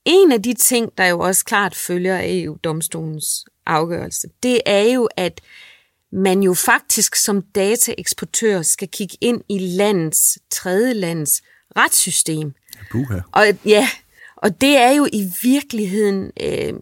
en 0.04 0.32
af 0.32 0.42
de 0.42 0.54
ting, 0.54 0.99
der 0.99 1.06
jo 1.06 1.20
også 1.20 1.44
klart 1.44 1.75
følger 1.75 2.16
af 2.16 2.26
EU-domstolens 2.28 3.44
afgørelse, 3.66 4.28
det 4.42 4.61
er 4.66 4.82
jo, 4.82 5.08
at 5.16 5.40
man 6.12 6.42
jo 6.42 6.54
faktisk 6.54 7.16
som 7.16 7.42
dataeksportør 7.42 8.62
skal 8.62 8.88
kigge 8.88 9.16
ind 9.20 9.40
i 9.49 9.58
landets, 9.58 10.38
tredje 10.50 10.92
lands 10.92 11.42
retssystem. 11.76 12.52
Buha. 12.92 13.18
Og, 13.32 13.46
ja, 13.64 13.88
og 14.37 14.61
det 14.61 14.76
er 14.76 14.90
jo 14.90 15.06
i 15.12 15.30
virkeligheden 15.42 16.30
øh, 16.40 16.73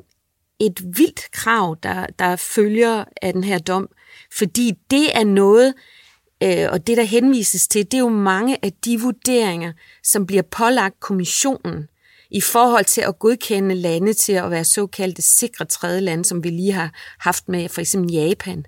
et 0.61 0.97
vildt 0.97 1.31
krav, 1.33 1.76
der, 1.83 2.07
der 2.19 2.37
følger 2.37 3.05
af 3.23 3.33
den 3.33 3.45
her 3.45 3.59
dom, 3.59 3.88
fordi 4.38 4.73
det 4.91 5.17
er 5.17 5.25
noget, 5.25 5.75
øh, 6.43 6.69
og 6.73 6.87
det 6.87 6.97
der 6.97 7.02
henvises 7.02 7.69
til, 7.69 7.85
det 7.85 7.95
er 7.95 7.99
jo 7.99 8.09
mange 8.09 8.64
af 8.64 8.73
de 8.85 9.00
vurderinger, 9.00 9.73
som 10.02 10.26
bliver 10.26 10.43
pålagt 10.43 11.00
kommissionen 11.00 11.88
i 12.33 12.41
forhold 12.41 12.85
til 12.85 13.01
at 13.01 13.19
godkende 13.19 13.75
lande 13.75 14.15
til 14.15 14.33
at 14.33 14.51
være 14.51 14.65
såkaldte 14.65 15.23
sikre 15.23 15.65
tredje 15.65 16.01
lande, 16.01 16.25
som 16.25 16.45
vi 16.45 16.51
lige 16.51 16.73
har 16.73 16.91
haft 17.19 17.49
med 17.49 17.69
for 17.69 17.81
eksempel 17.81 18.12
Japan. 18.12 18.67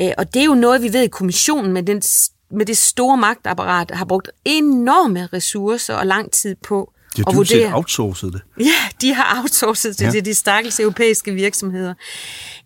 Øh, 0.00 0.10
og 0.18 0.34
det 0.34 0.40
er 0.40 0.46
jo 0.46 0.54
noget, 0.54 0.82
vi 0.82 0.92
ved 0.92 1.02
i 1.02 1.08
kommissionen 1.08 1.72
med 1.72 1.82
den 1.82 2.02
med 2.50 2.66
det 2.66 2.78
store 2.78 3.16
magtapparat 3.16 3.90
har 3.90 4.04
brugt 4.04 4.30
enorme 4.44 5.28
ressourcer 5.32 5.94
og 5.94 6.06
lang 6.06 6.32
tid 6.32 6.54
på 6.54 6.92
De 7.16 7.22
har 7.26 7.32
dybest 7.32 7.50
set 7.50 7.74
outsourcet 7.74 8.32
det. 8.32 8.42
Ja, 8.60 8.88
de 9.00 9.14
har 9.14 9.40
outsourcet 9.40 9.98
det 9.98 10.04
ja. 10.04 10.10
til 10.10 10.24
de 10.24 10.34
stakkels 10.34 10.80
europæiske 10.80 11.32
virksomheder. 11.32 11.94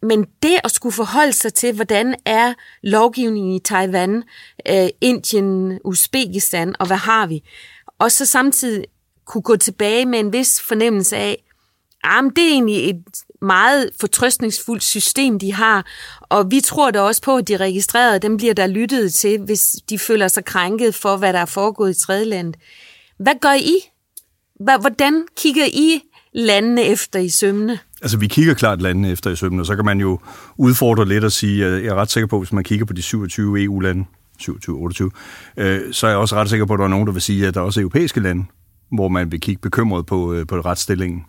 Men 0.03 0.27
det 0.43 0.57
at 0.65 0.71
skulle 0.71 0.93
forholde 0.93 1.33
sig 1.33 1.55
til, 1.55 1.75
hvordan 1.75 2.15
er 2.25 2.55
lovgivningen 2.83 3.55
i 3.55 3.59
Taiwan, 3.59 4.23
øh, 4.69 4.89
Indien, 5.01 5.79
Uzbekistan, 5.85 6.75
og 6.79 6.87
hvad 6.87 6.97
har 6.97 7.27
vi? 7.27 7.43
Og 7.99 8.13
så 8.13 8.27
samtidig 8.27 8.85
kunne 9.31 9.43
gå 9.43 9.57
tilbage 9.57 10.07
med 10.07 10.21
en 10.21 10.33
vis 10.33 10.61
fornemmelse 10.69 11.17
af, 11.17 11.45
ah, 12.05 12.25
men 12.25 12.33
det 12.37 12.45
er 12.45 12.49
egentlig 12.49 12.91
et 12.91 13.05
meget 13.43 13.91
fortrøstningsfuldt 14.01 14.83
system, 14.83 15.39
de 15.39 15.53
har, 15.53 15.87
og 16.21 16.51
vi 16.51 16.61
tror 16.61 16.91
da 16.91 17.01
også 17.01 17.23
på, 17.23 17.37
at 17.37 17.49
de 17.49 17.57
registrerede, 17.57 18.19
dem 18.19 18.37
bliver 18.37 18.55
der 18.55 18.67
lyttet 18.67 19.15
til, 19.15 19.41
hvis 19.41 19.77
de 19.91 19.99
føler 19.99 20.29
sig 20.29 20.45
krænket 20.45 20.95
for, 20.95 21.17
hvad 21.17 21.33
der 21.33 21.39
er 21.39 21.47
foregået 21.47 21.91
i 21.91 22.01
tredjelandet. 22.01 22.57
Hvad 23.19 23.35
gør 23.41 23.55
I? 23.55 23.77
Hvordan 24.81 25.25
kigger 25.37 25.65
I 25.67 26.01
landene 26.33 26.83
efter 26.83 27.19
i 27.19 27.29
sømne? 27.29 27.79
Altså, 28.03 28.19
vi 28.19 28.27
kigger 28.27 28.55
klart 28.55 28.83
landene 28.83 29.11
efter 29.11 29.31
i 29.31 29.37
sømne, 29.37 29.63
og 29.63 29.67
så 29.67 29.77
kan 29.77 29.85
man 29.85 30.01
jo 30.01 30.19
udfordre 30.57 31.09
lidt 31.09 31.25
og 31.25 31.33
sige, 31.33 31.67
at 31.67 31.85
jeg 31.85 31.91
er 31.91 31.95
ret 31.95 32.11
sikker 32.11 32.27
på, 32.27 32.39
hvis 32.39 32.53
man 32.53 32.65
kigger 32.65 32.87
på 32.87 32.93
de 32.93 33.03
27 33.03 33.63
EU-lande, 33.63 34.05
27-28, 34.43 35.09
øh, 35.57 35.93
så 35.93 36.07
er 36.07 36.11
jeg 36.11 36.19
også 36.19 36.35
ret 36.35 36.51
sikker 36.51 36.67
på, 36.67 36.73
at 36.73 36.79
der 36.79 36.85
er 36.85 36.89
nogen, 36.89 37.07
der 37.07 37.13
vil 37.13 37.23
sige, 37.23 37.47
at 37.47 37.55
der 37.55 37.61
er 37.61 37.65
også 37.65 37.81
europæiske 37.81 38.21
lande, 38.21 38.45
hvor 38.93 39.09
man 39.09 39.33
vil 39.33 39.41
kigge 39.41 39.61
bekymret 39.61 40.07
på, 40.07 40.33
øh, 40.33 40.47
på 40.47 40.57
retsstillingen. 40.61 41.25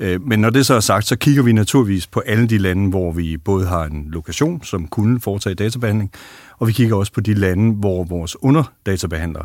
Øh, 0.00 0.22
men 0.22 0.38
når 0.38 0.50
det 0.50 0.66
så 0.66 0.74
er 0.74 0.80
sagt, 0.80 1.06
så 1.06 1.16
kigger 1.16 1.42
vi 1.42 1.52
naturligvis 1.52 2.06
på 2.06 2.20
alle 2.20 2.46
de 2.48 2.58
lande, 2.58 2.90
hvor 2.90 3.12
vi 3.12 3.36
både 3.36 3.66
har 3.66 3.84
en 3.84 4.04
lokation, 4.10 4.64
som 4.64 4.88
kunne 4.88 5.20
foretage 5.20 5.54
databehandling, 5.54 6.10
og 6.58 6.66
vi 6.68 6.72
kigger 6.72 6.96
også 6.96 7.12
på 7.12 7.20
de 7.20 7.34
lande, 7.34 7.74
hvor 7.74 8.04
vores 8.04 8.36
underdatabehandlere 8.42 9.44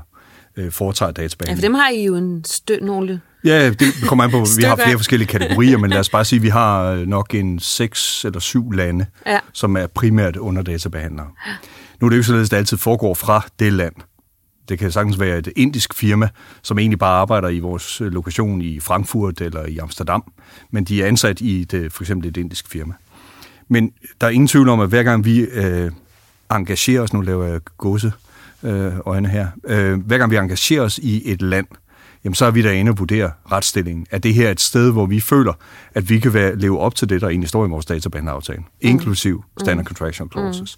øh, 0.58 0.72
foretager 0.72 1.12
Ja, 1.18 1.22
databehandling. 1.24 1.58
for 1.60 1.62
dem 1.62 1.74
har 1.74 1.90
I 1.90 2.04
jo 2.06 2.16
en 2.16 2.44
stø 2.46 2.76
nogle... 2.82 3.22
Ja, 3.44 3.70
det 3.70 3.88
kommer 4.08 4.24
an 4.24 4.32
på, 4.32 4.46
vi 4.58 4.64
har 4.64 4.76
flere 4.86 4.98
forskellige 4.98 5.28
kategorier, 5.28 5.78
men 5.78 5.90
lad 5.90 6.00
os 6.00 6.10
bare 6.10 6.26
sige, 6.26 6.38
at 6.38 6.44
vi 6.44 6.50
har 6.50 6.96
nok 7.06 7.34
en 7.36 7.60
seks 7.60 8.26
eller 8.26 8.40
syv 8.40 8.72
lande, 8.72 9.06
Ja. 9.26 9.40
som 9.54 9.78
er 9.78 9.88
primært 9.88 10.36
underdatabehandlere. 10.36 11.28
Nu 12.02 12.08
er 12.08 12.10
det 12.10 12.16
jo 12.16 12.20
ikke 12.20 12.28
således, 12.28 12.48
at 12.48 12.52
det 12.52 12.58
altid 12.58 12.78
foregår 12.78 13.14
fra 13.14 13.42
det 13.60 13.74
land. 13.74 13.94
Det 14.70 14.80
kan 14.80 14.92
sagtens 14.92 15.20
være 15.20 15.38
et 15.38 15.50
indisk 15.56 15.94
firma, 15.94 16.30
som 16.62 16.80
egentlig 16.80 17.00
bare 17.00 17.16
arbejder 17.16 17.50
i 17.50 17.60
vores 17.60 18.02
øh, 18.02 18.12
lokation 18.12 18.62
i 18.62 18.80
Frankfurt 18.80 19.42
eller 19.42 19.66
i 19.66 19.78
Amsterdam, 19.78 20.24
men 20.72 20.84
de 20.84 21.04
er 21.04 21.08
ansat 21.08 21.42
i 21.42 21.62
et, 21.62 21.92
for 21.92 22.04
eksempel 22.04 22.30
et 22.30 22.38
indisk 22.38 22.68
firma. 22.68 22.94
Men 23.68 23.92
der 24.22 24.28
er 24.28 24.32
ingen 24.32 24.48
tvivl 24.48 24.70
om, 24.70 24.80
at 24.80 24.90
hver 24.90 25.04
gang 25.04 25.26
vi 25.26 25.40
øh, 25.40 25.92
engagerer 26.52 27.02
os, 27.02 27.14
nu 27.14 27.22
laver 27.22 27.46
jeg 27.46 27.62
gåse 27.78 28.12
øh, 28.64 28.94
øjne 29.06 29.28
her, 29.28 29.48
øh, 29.64 30.00
hver 30.06 30.18
gang 30.18 30.32
vi 30.32 30.38
engagerer 30.38 30.82
os 30.82 30.98
i 30.98 31.32
et 31.32 31.42
land, 31.42 31.68
jamen 32.24 32.36
så 32.36 32.46
er 32.46 32.52
vi 32.52 32.62
derinde 32.62 32.90
og 32.90 33.00
vurdere 33.00 33.32
retsstillingen. 33.52 34.08
Er 34.12 34.18
det 34.18 34.34
her 34.34 34.52
et 34.52 34.62
sted, 34.62 34.92
hvor 34.92 35.06
vi 35.06 35.20
føler, 35.20 35.54
at 35.94 36.10
vi 36.10 36.20
kan 36.20 36.34
være, 36.34 36.56
leve 36.56 36.80
op 36.80 36.96
til 36.96 37.10
det, 37.10 37.22
der 37.22 37.30
egentlig 37.30 37.50
står 37.50 37.66
i 37.66 37.70
vores 37.70 37.86
databehandleraftale, 37.86 38.60
mm. 38.60 38.66
inklusiv 38.82 39.44
standard 39.60 39.86
contractual 39.86 40.30
clauses. 40.32 40.78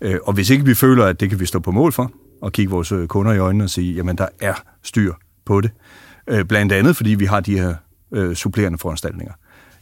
Mm. 0.00 0.06
Øh, 0.06 0.18
og 0.24 0.32
hvis 0.32 0.50
ikke 0.50 0.64
vi 0.64 0.74
føler, 0.74 1.04
at 1.04 1.20
det 1.20 1.30
kan 1.30 1.40
vi 1.40 1.46
stå 1.46 1.58
på 1.58 1.70
mål 1.70 1.92
for, 1.92 2.12
og 2.44 2.52
kigge 2.52 2.70
vores 2.70 2.92
øh, 2.92 3.06
kunder 3.06 3.32
i 3.32 3.38
øjnene 3.38 3.64
og 3.64 3.70
sige, 3.70 3.94
jamen 3.94 4.18
der 4.18 4.26
er 4.40 4.54
styr 4.82 5.12
på 5.46 5.60
det, 5.60 5.70
øh, 6.28 6.44
blandt 6.44 6.72
andet 6.72 6.96
fordi 6.96 7.10
vi 7.14 7.24
har 7.24 7.40
de 7.40 7.58
her 7.58 7.74
øh, 8.14 8.34
supplerende 8.34 8.78
foranstaltninger, 8.78 9.32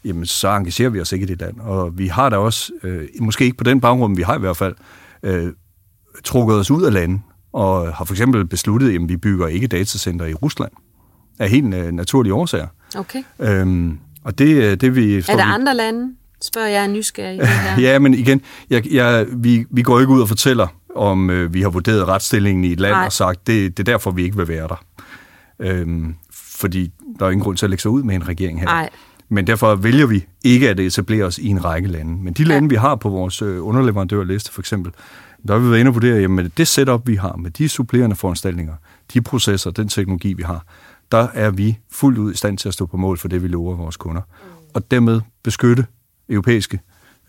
jamen 0.04 0.26
så 0.26 0.48
engagerer 0.48 0.90
vi 0.90 1.00
os 1.00 1.12
ikke 1.12 1.22
i 1.22 1.26
det 1.26 1.40
land. 1.40 1.60
Og 1.60 1.98
vi 1.98 2.06
har 2.06 2.28
da 2.28 2.36
også, 2.36 2.72
øh, 2.82 3.08
måske 3.20 3.44
ikke 3.44 3.56
på 3.56 3.64
den 3.64 3.80
baggrund, 3.80 4.10
men 4.12 4.16
vi 4.16 4.22
har 4.22 4.36
i 4.36 4.40
hvert 4.40 4.56
fald, 4.56 4.74
øh, 5.22 5.52
trukket 6.24 6.56
os 6.56 6.70
ud 6.70 6.82
af 6.82 6.92
landet, 6.92 7.20
og 7.52 7.94
har 7.94 8.04
for 8.04 8.14
eksempel 8.14 8.46
besluttet, 8.46 8.94
at 8.94 9.08
vi 9.08 9.16
bygger 9.16 9.46
ikke 9.46 9.66
datacenter 9.66 10.26
i 10.26 10.34
Rusland, 10.34 10.72
af 11.38 11.48
helt 11.50 11.74
øh, 11.74 11.92
naturlige 11.92 12.34
årsager. 12.34 12.66
Okay. 12.96 13.22
Øhm, 13.40 13.98
og 14.24 14.38
det, 14.38 14.80
det 14.80 14.96
vi... 14.96 15.16
Er 15.16 15.22
der 15.22 15.34
vi- 15.34 15.40
andre 15.40 15.74
lande? 15.76 16.14
Spørger 16.42 16.68
jeg 16.68 16.82
er 16.84 16.86
nysgerrig. 16.88 17.38
det 17.40 17.48
her. 17.48 17.80
Ja, 17.80 17.98
men 17.98 18.14
igen, 18.14 18.40
jeg, 18.70 18.92
jeg, 18.92 19.26
vi, 19.36 19.64
vi 19.70 19.82
går 19.82 20.00
ikke 20.00 20.12
ud 20.12 20.20
og 20.20 20.28
fortæller, 20.28 20.66
om 20.96 21.30
øh, 21.30 21.54
vi 21.54 21.62
har 21.62 21.70
vurderet 21.70 22.08
retsstillingen 22.08 22.64
i 22.64 22.72
et 22.72 22.80
land 22.80 22.92
Nej. 22.94 23.04
og 23.06 23.12
sagt, 23.12 23.46
det, 23.46 23.76
det 23.76 23.88
er 23.88 23.92
derfor, 23.92 24.10
vi 24.10 24.22
ikke 24.22 24.36
vil 24.36 24.48
være 24.48 24.68
der. 24.68 24.84
Øhm, 25.60 26.14
fordi 26.32 26.92
der 27.18 27.26
er 27.26 27.30
ingen 27.30 27.44
grund 27.44 27.56
til 27.56 27.66
at 27.66 27.70
lægge 27.70 27.82
sig 27.82 27.90
ud 27.90 28.02
med 28.02 28.14
en 28.14 28.28
regering 28.28 28.60
her. 28.60 28.66
Nej. 28.66 28.90
Men 29.28 29.46
derfor 29.46 29.74
vælger 29.74 30.06
vi 30.06 30.26
ikke 30.44 30.70
at 30.70 30.80
etablere 30.80 31.24
os 31.24 31.38
i 31.38 31.46
en 31.46 31.64
række 31.64 31.88
lande. 31.88 32.22
Men 32.22 32.32
de 32.32 32.44
lande, 32.44 32.68
vi 32.68 32.74
har 32.74 32.94
på 32.94 33.08
vores 33.08 33.42
øh, 33.42 33.66
underleverandørliste 33.66 34.52
for 34.52 34.62
eksempel, 34.62 34.92
der 35.48 35.58
vil 35.58 35.66
vi 35.66 35.70
være 35.70 35.80
inde 35.80 35.88
og 35.88 35.94
vurdere, 35.94 36.20
jamen 36.20 36.52
det 36.56 36.68
setup, 36.68 37.08
vi 37.08 37.14
har 37.14 37.36
med 37.36 37.50
de 37.50 37.68
supplerende 37.68 38.16
foranstaltninger, 38.16 38.74
de 39.14 39.22
processer, 39.22 39.70
den 39.70 39.88
teknologi, 39.88 40.32
vi 40.32 40.42
har, 40.42 40.66
der 41.12 41.28
er 41.34 41.50
vi 41.50 41.78
fuldt 41.90 42.18
ud 42.18 42.32
i 42.32 42.36
stand 42.36 42.58
til 42.58 42.68
at 42.68 42.74
stå 42.74 42.86
på 42.86 42.96
mål 42.96 43.18
for 43.18 43.28
det, 43.28 43.42
vi 43.42 43.48
lover 43.48 43.76
vores 43.76 43.96
kunder. 43.96 44.22
Og 44.74 44.90
dermed 44.90 45.20
beskytte 45.42 45.86
europæiske 46.28 46.80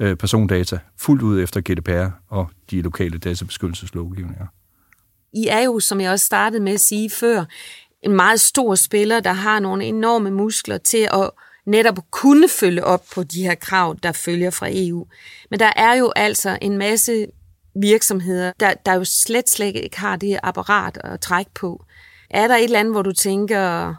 øh, 0.04 0.16
persondata 0.16 0.80
fuldt 0.98 1.22
ud 1.22 1.42
efter 1.42 1.62
GDPR 1.62 2.10
og 2.30 2.50
de 2.72 2.82
lokale 2.82 3.18
databeskyttelseslovgivninger. 3.18 4.46
I 5.34 5.48
er 5.50 5.60
jo, 5.60 5.80
som 5.80 6.02
jeg 6.02 6.12
også 6.12 6.26
startede 6.26 6.64
med 6.64 6.74
at 6.74 6.80
sige 6.80 7.10
før, 7.10 7.46
en 8.02 8.16
meget 8.16 8.42
stor 8.42 8.76
spiller, 8.76 9.20
der 9.20 9.34
har 9.34 9.60
nogle 9.60 9.86
enorme 9.86 10.32
muskler 10.32 10.78
til 10.78 11.08
at 11.14 11.30
netop 11.66 11.98
kunne 12.12 12.50
følge 12.50 12.84
op 12.84 13.04
på 13.16 13.24
de 13.24 13.44
her 13.44 13.56
krav, 13.56 13.96
der 14.04 14.12
følger 14.12 14.50
fra 14.50 14.68
EU. 14.72 15.08
Men 15.50 15.60
der 15.60 15.72
er 15.76 15.94
jo 15.94 16.12
altså 16.16 16.58
en 16.62 16.78
masse 16.78 17.26
virksomheder, 17.82 18.52
der, 18.60 18.74
der 18.86 18.94
jo 18.94 19.04
slet, 19.04 19.50
slet 19.50 19.76
ikke 19.76 20.00
har 20.00 20.16
det 20.16 20.40
apparat 20.44 20.98
at 21.04 21.20
trække 21.20 21.52
på. 21.56 21.86
Er 22.30 22.48
der 22.48 22.56
et 22.56 22.64
eller 22.64 22.80
andet, 22.80 22.94
hvor 22.94 23.02
du 23.02 23.12
tænker, 23.12 23.94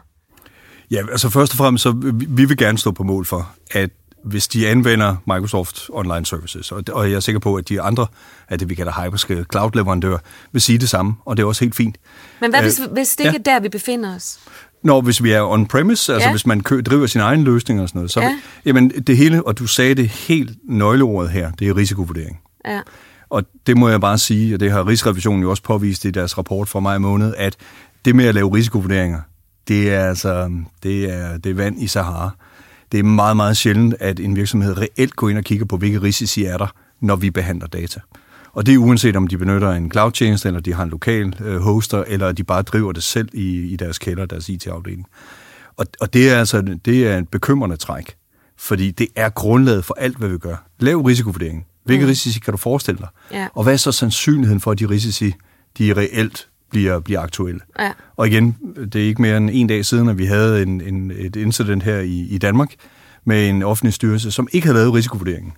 Ja, 0.91 1.01
altså 1.11 1.29
først 1.29 1.51
og 1.51 1.57
fremmest, 1.57 1.83
så 1.83 1.91
vi, 1.91 2.25
vi 2.29 2.45
vil 2.45 2.57
gerne 2.57 2.77
stå 2.77 2.91
på 2.91 3.03
mål 3.03 3.25
for, 3.25 3.55
at 3.71 3.89
hvis 4.25 4.47
de 4.47 4.67
anvender 4.67 5.15
Microsoft 5.27 5.89
Online 5.89 6.25
Services, 6.25 6.71
og, 6.71 6.83
og 6.91 7.09
jeg 7.09 7.15
er 7.15 7.19
sikker 7.19 7.39
på, 7.39 7.55
at 7.55 7.69
de 7.69 7.81
andre 7.81 8.07
af 8.49 8.59
det, 8.59 8.69
vi 8.69 8.75
kalder 8.75 9.03
hyperscale 9.05 9.45
cloud-leverandører, 9.51 10.17
vil 10.51 10.61
sige 10.61 10.77
det 10.77 10.89
samme, 10.89 11.13
og 11.25 11.37
det 11.37 11.43
er 11.43 11.47
også 11.47 11.65
helt 11.65 11.75
fint. 11.75 11.97
men 12.41 12.49
hvad 12.49 12.59
Øh, 12.59 12.63
hvis, 12.65 12.81
hvis 12.91 13.15
det 13.15 13.23
ikke 13.25 13.41
ja. 13.45 13.51
er 13.51 13.55
der, 13.55 13.63
vi 13.63 13.69
befinder 13.69 14.15
os? 14.15 14.39
Når 14.83 15.01
hvis 15.01 15.23
vi 15.23 15.31
er 15.31 15.41
on-premise, 15.41 16.13
altså 16.13 16.27
Ja. 16.27 16.31
hvis 16.31 16.45
man 16.45 16.61
kø, 16.61 16.81
driver 16.81 17.07
sin 17.07 17.21
egen 17.21 17.43
løsning 17.43 17.81
og 17.81 17.89
sådan 17.89 17.99
noget, 17.99 18.11
så 18.11 18.19
Ja. 18.21 18.25
ja. 18.27 18.37
jamen 18.65 18.89
det 18.89 19.17
hele, 19.17 19.47
og 19.47 19.57
du 19.57 19.67
sagde 19.67 19.95
det 19.95 20.09
helt 20.09 20.51
nøgleordet 20.63 21.31
her, 21.31 21.51
det 21.51 21.67
er 21.67 21.75
risikovurdering. 21.77 22.39
Ja. 22.67 22.81
Og 23.29 23.43
det 23.67 23.77
må 23.77 23.89
jeg 23.89 24.01
bare 24.01 24.17
sige, 24.17 24.53
og 24.55 24.59
det 24.59 24.71
har 24.71 24.87
Rigsrevisionen 24.87 25.41
jo 25.41 25.49
også 25.49 25.63
påvist 25.63 26.05
i 26.05 26.11
deres 26.11 26.37
rapport 26.37 26.69
fra 26.69 26.79
maj 26.79 26.97
måned, 26.97 27.33
at 27.37 27.55
det 28.05 28.15
med 28.15 28.25
at 28.25 28.35
lave 28.35 28.55
risikovurderinger, 28.55 29.19
det 29.67 29.93
er 29.93 30.05
altså 30.09 30.51
det 30.83 31.13
er, 31.13 31.37
det 31.37 31.49
er 31.49 31.53
vand 31.55 31.81
i 31.81 31.87
Sahara. 31.87 32.29
Det 32.91 32.99
er 32.99 33.03
meget, 33.03 33.37
meget 33.37 33.57
sjældent, 33.57 33.95
at 33.99 34.19
en 34.19 34.35
virksomhed 34.35 34.77
reelt 34.77 35.15
går 35.15 35.29
ind 35.29 35.37
og 35.37 35.43
kigger 35.43 35.65
på, 35.65 35.77
hvilke 35.77 36.01
risici 36.01 36.45
er 36.45 36.57
der, 36.57 36.67
når 36.99 37.15
vi 37.15 37.31
behandler 37.31 37.67
data. 37.67 37.99
Og 38.53 38.65
det 38.65 38.73
er 38.73 38.77
uanset, 38.77 39.15
om 39.15 39.27
de 39.27 39.37
benytter 39.37 39.71
en 39.71 39.91
cloud-tjeneste, 39.91 40.47
eller 40.47 40.59
de 40.59 40.73
har 40.73 40.83
en 40.83 40.89
lokal 40.89 41.35
øh, 41.43 41.59
hoster, 41.59 42.03
eller 42.07 42.31
de 42.31 42.43
bare 42.43 42.61
driver 42.61 42.91
det 42.91 43.03
selv 43.03 43.29
i, 43.33 43.73
i 43.73 43.75
deres 43.75 43.99
kælder, 43.99 44.25
deres 44.25 44.49
IT-afdeling. 44.49 45.05
Og, 45.77 45.85
og 46.01 46.13
det 46.13 46.29
er 46.29 46.39
altså 46.39 46.61
det 46.85 47.07
er 47.07 47.17
et 47.17 47.29
bekymrende 47.29 47.75
træk, 47.75 48.15
fordi 48.57 48.91
det 48.91 49.07
er 49.15 49.29
grundlaget 49.29 49.85
for 49.85 49.93
alt, 49.99 50.17
hvad 50.17 50.29
vi 50.29 50.37
gør. 50.37 50.55
Lav 50.79 51.01
risikovurdering. 51.01 51.65
Hvilke 51.83 52.03
mm. 52.03 52.09
risici 52.09 52.39
kan 52.39 52.51
du 52.51 52.57
forestille 52.57 52.97
dig? 52.97 53.07
Ja. 53.31 53.47
Og 53.53 53.63
hvad 53.63 53.73
er 53.73 53.77
så 53.77 53.91
sandsynligheden 53.91 54.61
for, 54.61 54.71
at 54.71 54.79
de 54.79 54.89
risici, 54.89 55.33
de 55.77 55.93
reelt 55.93 56.47
bliver, 56.75 56.99
bliver 56.99 57.19
aktuelle? 57.19 57.59
Ja. 57.79 57.91
Og 58.15 58.27
igen, 58.27 58.57
det 58.93 58.95
er 58.95 59.07
ikke 59.07 59.21
mere 59.21 59.37
end 59.37 59.49
en 59.53 59.67
dag 59.67 59.85
siden, 59.85 60.09
at 60.09 60.17
vi 60.17 60.25
havde 60.25 60.61
en, 60.63 60.81
en, 60.81 61.11
et 61.11 61.35
incident 61.35 61.83
her 61.83 61.99
i, 61.99 62.19
i 62.29 62.37
Danmark 62.37 62.73
med 63.25 63.49
en 63.49 63.63
offentlig 63.63 63.93
styrelse, 63.93 64.31
som 64.31 64.47
ikke 64.51 64.67
havde 64.67 64.77
lavet 64.77 64.93
risikovurderingen. 64.93 65.53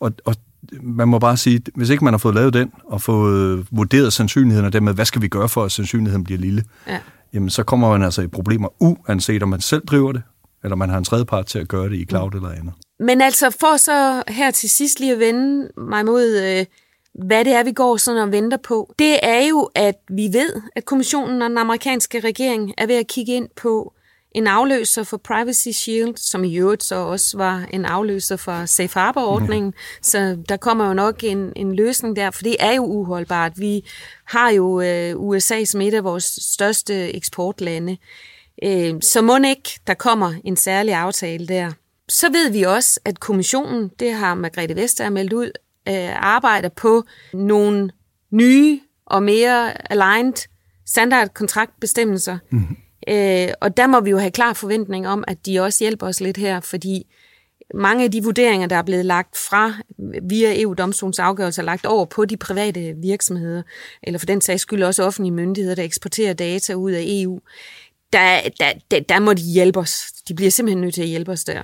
Og, 0.00 0.12
og 0.24 0.34
man 0.82 1.08
må 1.08 1.18
bare 1.18 1.36
sige, 1.36 1.60
hvis 1.74 1.90
ikke 1.90 2.04
man 2.04 2.12
har 2.12 2.18
fået 2.18 2.34
lavet 2.34 2.54
den, 2.54 2.72
og 2.84 3.02
fået 3.02 3.66
vurderet 3.70 4.12
sandsynligheden, 4.12 4.66
og 4.66 4.72
dermed, 4.72 4.94
hvad 4.94 5.04
skal 5.04 5.22
vi 5.22 5.28
gøre 5.28 5.48
for, 5.48 5.64
at 5.64 5.72
sandsynligheden 5.72 6.24
bliver 6.24 6.38
lille, 6.38 6.64
Ja. 6.86 6.98
jamen 7.32 7.50
så 7.50 7.62
kommer 7.62 7.90
man 7.90 8.02
altså 8.02 8.22
i 8.22 8.26
problemer, 8.26 8.68
uanset 8.82 9.42
om 9.42 9.48
man 9.48 9.60
selv 9.60 9.82
driver 9.86 10.12
det, 10.12 10.22
eller 10.64 10.76
man 10.76 10.90
har 10.90 10.98
en 10.98 11.04
tredje 11.04 11.24
part 11.24 11.46
til 11.46 11.58
at 11.58 11.68
gøre 11.68 11.88
det 11.88 11.96
i 11.96 12.04
cloud 12.04 12.34
eller 12.34 12.48
andet. 12.48 12.72
Men 13.00 13.20
altså, 13.20 13.56
for 13.60 13.76
så 13.76 14.22
her 14.28 14.50
til 14.50 14.70
sidst 14.70 15.00
lige 15.00 15.12
at 15.12 15.18
vende 15.18 15.68
mig 15.78 16.04
mod, 16.04 16.42
øh, 16.42 16.66
hvad 17.14 17.44
det 17.44 17.52
er, 17.52 17.64
vi 17.64 17.72
går 17.72 17.96
sådan 17.96 18.22
og 18.22 18.32
venter 18.32 18.56
på, 18.56 18.94
det 18.98 19.18
er 19.22 19.46
jo, 19.48 19.70
at 19.74 19.94
vi 20.08 20.28
ved, 20.32 20.62
at 20.76 20.84
kommissionen 20.84 21.42
og 21.42 21.48
den 21.48 21.58
amerikanske 21.58 22.20
regering 22.20 22.74
er 22.78 22.86
ved 22.86 22.94
at 22.94 23.06
kigge 23.06 23.34
ind 23.34 23.48
på 23.56 23.92
en 24.34 24.46
afløser 24.46 25.02
for 25.02 25.16
Privacy 25.16 25.68
Shield, 25.68 26.16
som 26.16 26.44
i 26.44 26.56
øvrigt 26.56 26.84
så 26.84 26.94
også 26.94 27.36
var 27.38 27.66
en 27.70 27.84
afløser 27.84 28.36
for 28.36 28.66
Safe 28.66 28.98
Harbor-ordningen. 29.00 29.74
Så 30.02 30.38
der 30.48 30.56
kommer 30.56 30.86
jo 30.86 30.94
nok 30.94 31.24
en, 31.24 31.52
en 31.56 31.76
løsning 31.76 32.16
der, 32.16 32.30
for 32.30 32.42
det 32.42 32.56
er 32.60 32.72
jo 32.72 32.84
uholdbart. 32.84 33.52
Vi 33.56 33.84
har 34.24 34.50
jo 34.50 34.80
øh, 34.80 35.16
USA 35.16 35.64
som 35.64 35.80
et 35.80 35.94
af 35.94 36.04
vores 36.04 36.24
største 36.24 37.16
eksportlande. 37.16 37.96
Øh, 38.62 38.94
så 39.02 39.22
må 39.22 39.38
ikke, 39.48 39.80
der 39.86 39.94
kommer 39.94 40.34
en 40.44 40.56
særlig 40.56 40.94
aftale 40.94 41.46
der. 41.46 41.72
Så 42.08 42.32
ved 42.32 42.50
vi 42.50 42.62
også, 42.62 43.00
at 43.04 43.20
kommissionen, 43.20 43.90
det 44.00 44.12
har 44.12 44.34
Margrethe 44.34 44.76
Vestager 44.76 45.10
meldt 45.10 45.32
ud, 45.32 45.50
øh, 45.88 46.26
arbejder 46.26 46.68
på 46.68 47.04
nogle 47.34 47.90
nye 48.30 48.80
og 49.06 49.22
mere 49.22 49.92
aligned 49.92 50.48
standardkontraktbestemmelser. 50.86 52.38
Mm-hmm. 52.50 52.76
Øh, 53.08 53.48
og 53.60 53.76
der 53.76 53.86
må 53.86 54.00
vi 54.00 54.10
jo 54.10 54.18
have 54.18 54.30
klar 54.30 54.52
forventning 54.52 55.08
om, 55.08 55.24
at 55.28 55.46
de 55.46 55.60
også 55.60 55.84
hjælper 55.84 56.06
os 56.06 56.20
lidt 56.20 56.36
her, 56.36 56.60
fordi 56.60 57.06
mange 57.74 58.04
af 58.04 58.10
de 58.10 58.22
vurderinger, 58.22 58.66
der 58.66 58.76
er 58.76 58.82
blevet 58.82 59.04
lagt 59.04 59.36
fra 59.36 59.74
via 60.22 60.60
EU-domstolens 60.62 61.18
afgørelse, 61.18 61.60
er 61.60 61.64
lagt 61.64 61.86
over 61.86 62.04
på 62.04 62.24
de 62.24 62.36
private 62.36 62.94
virksomheder, 63.02 63.62
eller 64.02 64.18
for 64.18 64.26
den 64.26 64.40
sags 64.40 64.62
skyld 64.62 64.82
også 64.82 65.04
offentlige 65.04 65.32
myndigheder, 65.32 65.74
der 65.74 65.82
eksporterer 65.82 66.32
data 66.32 66.74
ud 66.74 66.92
af 66.92 67.02
EU. 67.06 67.40
Der, 68.12 68.40
der, 68.60 68.72
der, 68.90 69.00
der 69.00 69.18
må 69.18 69.32
de 69.32 69.42
hjælpe 69.42 69.78
os. 69.78 70.12
De 70.28 70.34
bliver 70.34 70.50
simpelthen 70.50 70.80
nødt 70.80 70.94
til 70.94 71.02
at 71.02 71.08
hjælpe 71.08 71.32
os 71.32 71.44
der. 71.44 71.62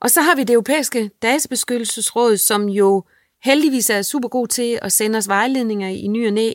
Og 0.00 0.10
så 0.10 0.20
har 0.22 0.34
vi 0.34 0.44
det 0.44 0.52
europæiske 0.52 1.10
databeskyttelsesråd, 1.22 2.36
som 2.36 2.68
jo 2.68 3.04
heldigvis 3.46 3.90
er 3.90 4.02
super 4.02 4.28
god 4.28 4.48
til 4.48 4.78
at 4.82 4.92
sende 4.92 5.16
os 5.16 5.28
vejledninger 5.28 5.88
i 5.88 6.06
ny 6.06 6.26
og 6.26 6.32
næ, 6.32 6.52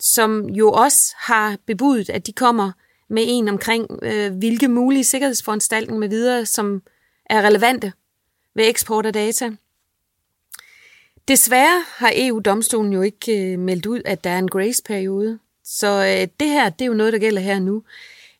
som 0.00 0.48
jo 0.48 0.72
også 0.72 1.14
har 1.18 1.56
bebudet, 1.66 2.10
at 2.10 2.26
de 2.26 2.32
kommer 2.32 2.72
med 3.08 3.24
en 3.26 3.48
omkring, 3.48 3.98
øh, 4.02 4.32
hvilke 4.32 4.68
mulige 4.68 5.04
sikkerhedsforanstaltninger 5.04 6.00
med 6.00 6.08
videre, 6.08 6.46
som 6.46 6.82
er 7.30 7.42
relevante 7.42 7.92
ved 8.54 8.68
eksport 8.68 9.06
af 9.06 9.12
data. 9.12 9.50
Desværre 11.28 11.84
har 11.96 12.12
EU-domstolen 12.14 12.92
jo 12.92 13.02
ikke 13.02 13.52
øh, 13.52 13.58
meldt 13.58 13.86
ud, 13.86 14.02
at 14.04 14.24
der 14.24 14.30
er 14.30 14.38
en 14.38 14.48
grace-periode. 14.48 15.38
Så 15.64 15.88
øh, 15.88 16.28
det 16.40 16.48
her, 16.48 16.68
det 16.68 16.84
er 16.84 16.88
jo 16.88 16.94
noget, 16.94 17.12
der 17.12 17.18
gælder 17.18 17.40
her 17.40 17.58
nu. 17.58 17.82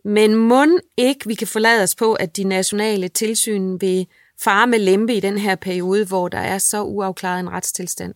Men 0.04 0.34
må 0.34 0.66
ikke 0.96 1.26
vi 1.26 1.34
kan 1.34 1.46
forlade 1.46 1.82
os 1.82 1.94
på, 1.94 2.12
at 2.12 2.36
de 2.36 2.44
nationale 2.44 3.08
tilsyn 3.08 3.80
vil 3.80 4.06
fare 4.40 4.66
med 4.66 4.78
lempe 4.78 5.14
i 5.14 5.20
den 5.20 5.38
her 5.38 5.54
periode, 5.54 6.04
hvor 6.04 6.28
der 6.28 6.38
er 6.38 6.58
så 6.58 6.82
uafklaret 6.82 7.40
en 7.40 7.50
retstilstand. 7.50 8.14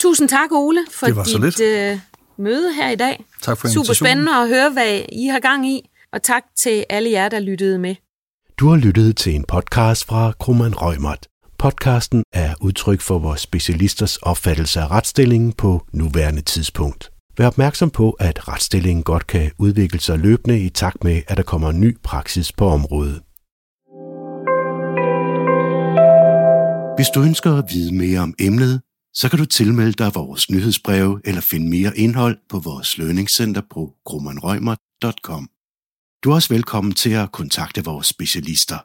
Tusind 0.00 0.28
tak, 0.28 0.52
Ole, 0.52 0.86
for 0.90 1.06
dit 1.06 1.60
øh, 1.60 1.98
møde 2.38 2.74
her 2.74 2.90
i 2.90 2.96
dag. 2.96 3.24
Tak 3.42 3.58
for 3.58 3.68
Super 3.68 3.92
spændende 3.92 4.32
at 4.32 4.48
høre, 4.48 4.70
hvad 4.70 5.00
I 5.12 5.26
har 5.26 5.40
gang 5.40 5.68
i. 5.68 5.90
Og 6.12 6.22
tak 6.22 6.42
til 6.56 6.84
alle 6.90 7.10
jer, 7.10 7.28
der 7.28 7.40
lyttede 7.40 7.78
med. 7.78 7.94
Du 8.58 8.68
har 8.68 8.76
lyttet 8.76 9.16
til 9.16 9.34
en 9.34 9.44
podcast 9.44 10.04
fra 10.04 10.32
Krummeren 10.40 10.74
Rømert. 10.74 11.26
Podcasten 11.58 12.24
er 12.32 12.54
udtryk 12.60 13.00
for 13.00 13.18
vores 13.18 13.40
specialisters 13.40 14.16
opfattelse 14.16 14.80
af 14.80 14.90
retsstillingen 14.90 15.52
på 15.52 15.86
nuværende 15.92 16.42
tidspunkt. 16.42 17.10
Vær 17.38 17.46
opmærksom 17.46 17.90
på, 17.90 18.10
at 18.10 18.48
retsstillingen 18.48 19.02
godt 19.02 19.26
kan 19.26 19.50
udvikle 19.58 20.00
sig 20.00 20.18
løbende 20.18 20.60
i 20.60 20.68
takt 20.68 21.04
med, 21.04 21.22
at 21.28 21.36
der 21.36 21.42
kommer 21.42 21.72
ny 21.72 21.98
praksis 22.02 22.52
på 22.52 22.66
området. 22.66 23.20
Hvis 26.96 27.08
du 27.14 27.22
ønsker 27.22 27.52
at 27.52 27.64
vide 27.72 27.94
mere 27.94 28.20
om 28.20 28.34
emnet, 28.38 28.82
så 29.14 29.28
kan 29.28 29.38
du 29.38 29.44
tilmelde 29.44 29.92
dig 29.92 30.14
vores 30.14 30.50
nyhedsbreve 30.50 31.20
eller 31.24 31.40
finde 31.40 31.70
mere 31.70 31.98
indhold 31.98 32.38
på 32.48 32.58
vores 32.58 32.98
lønningscenter 32.98 33.62
på 33.70 33.94
grummanrøgmer.com. 34.04 35.48
Du 36.24 36.30
er 36.30 36.34
også 36.34 36.54
velkommen 36.54 36.94
til 36.94 37.10
at 37.10 37.32
kontakte 37.32 37.84
vores 37.84 38.06
specialister. 38.06 38.78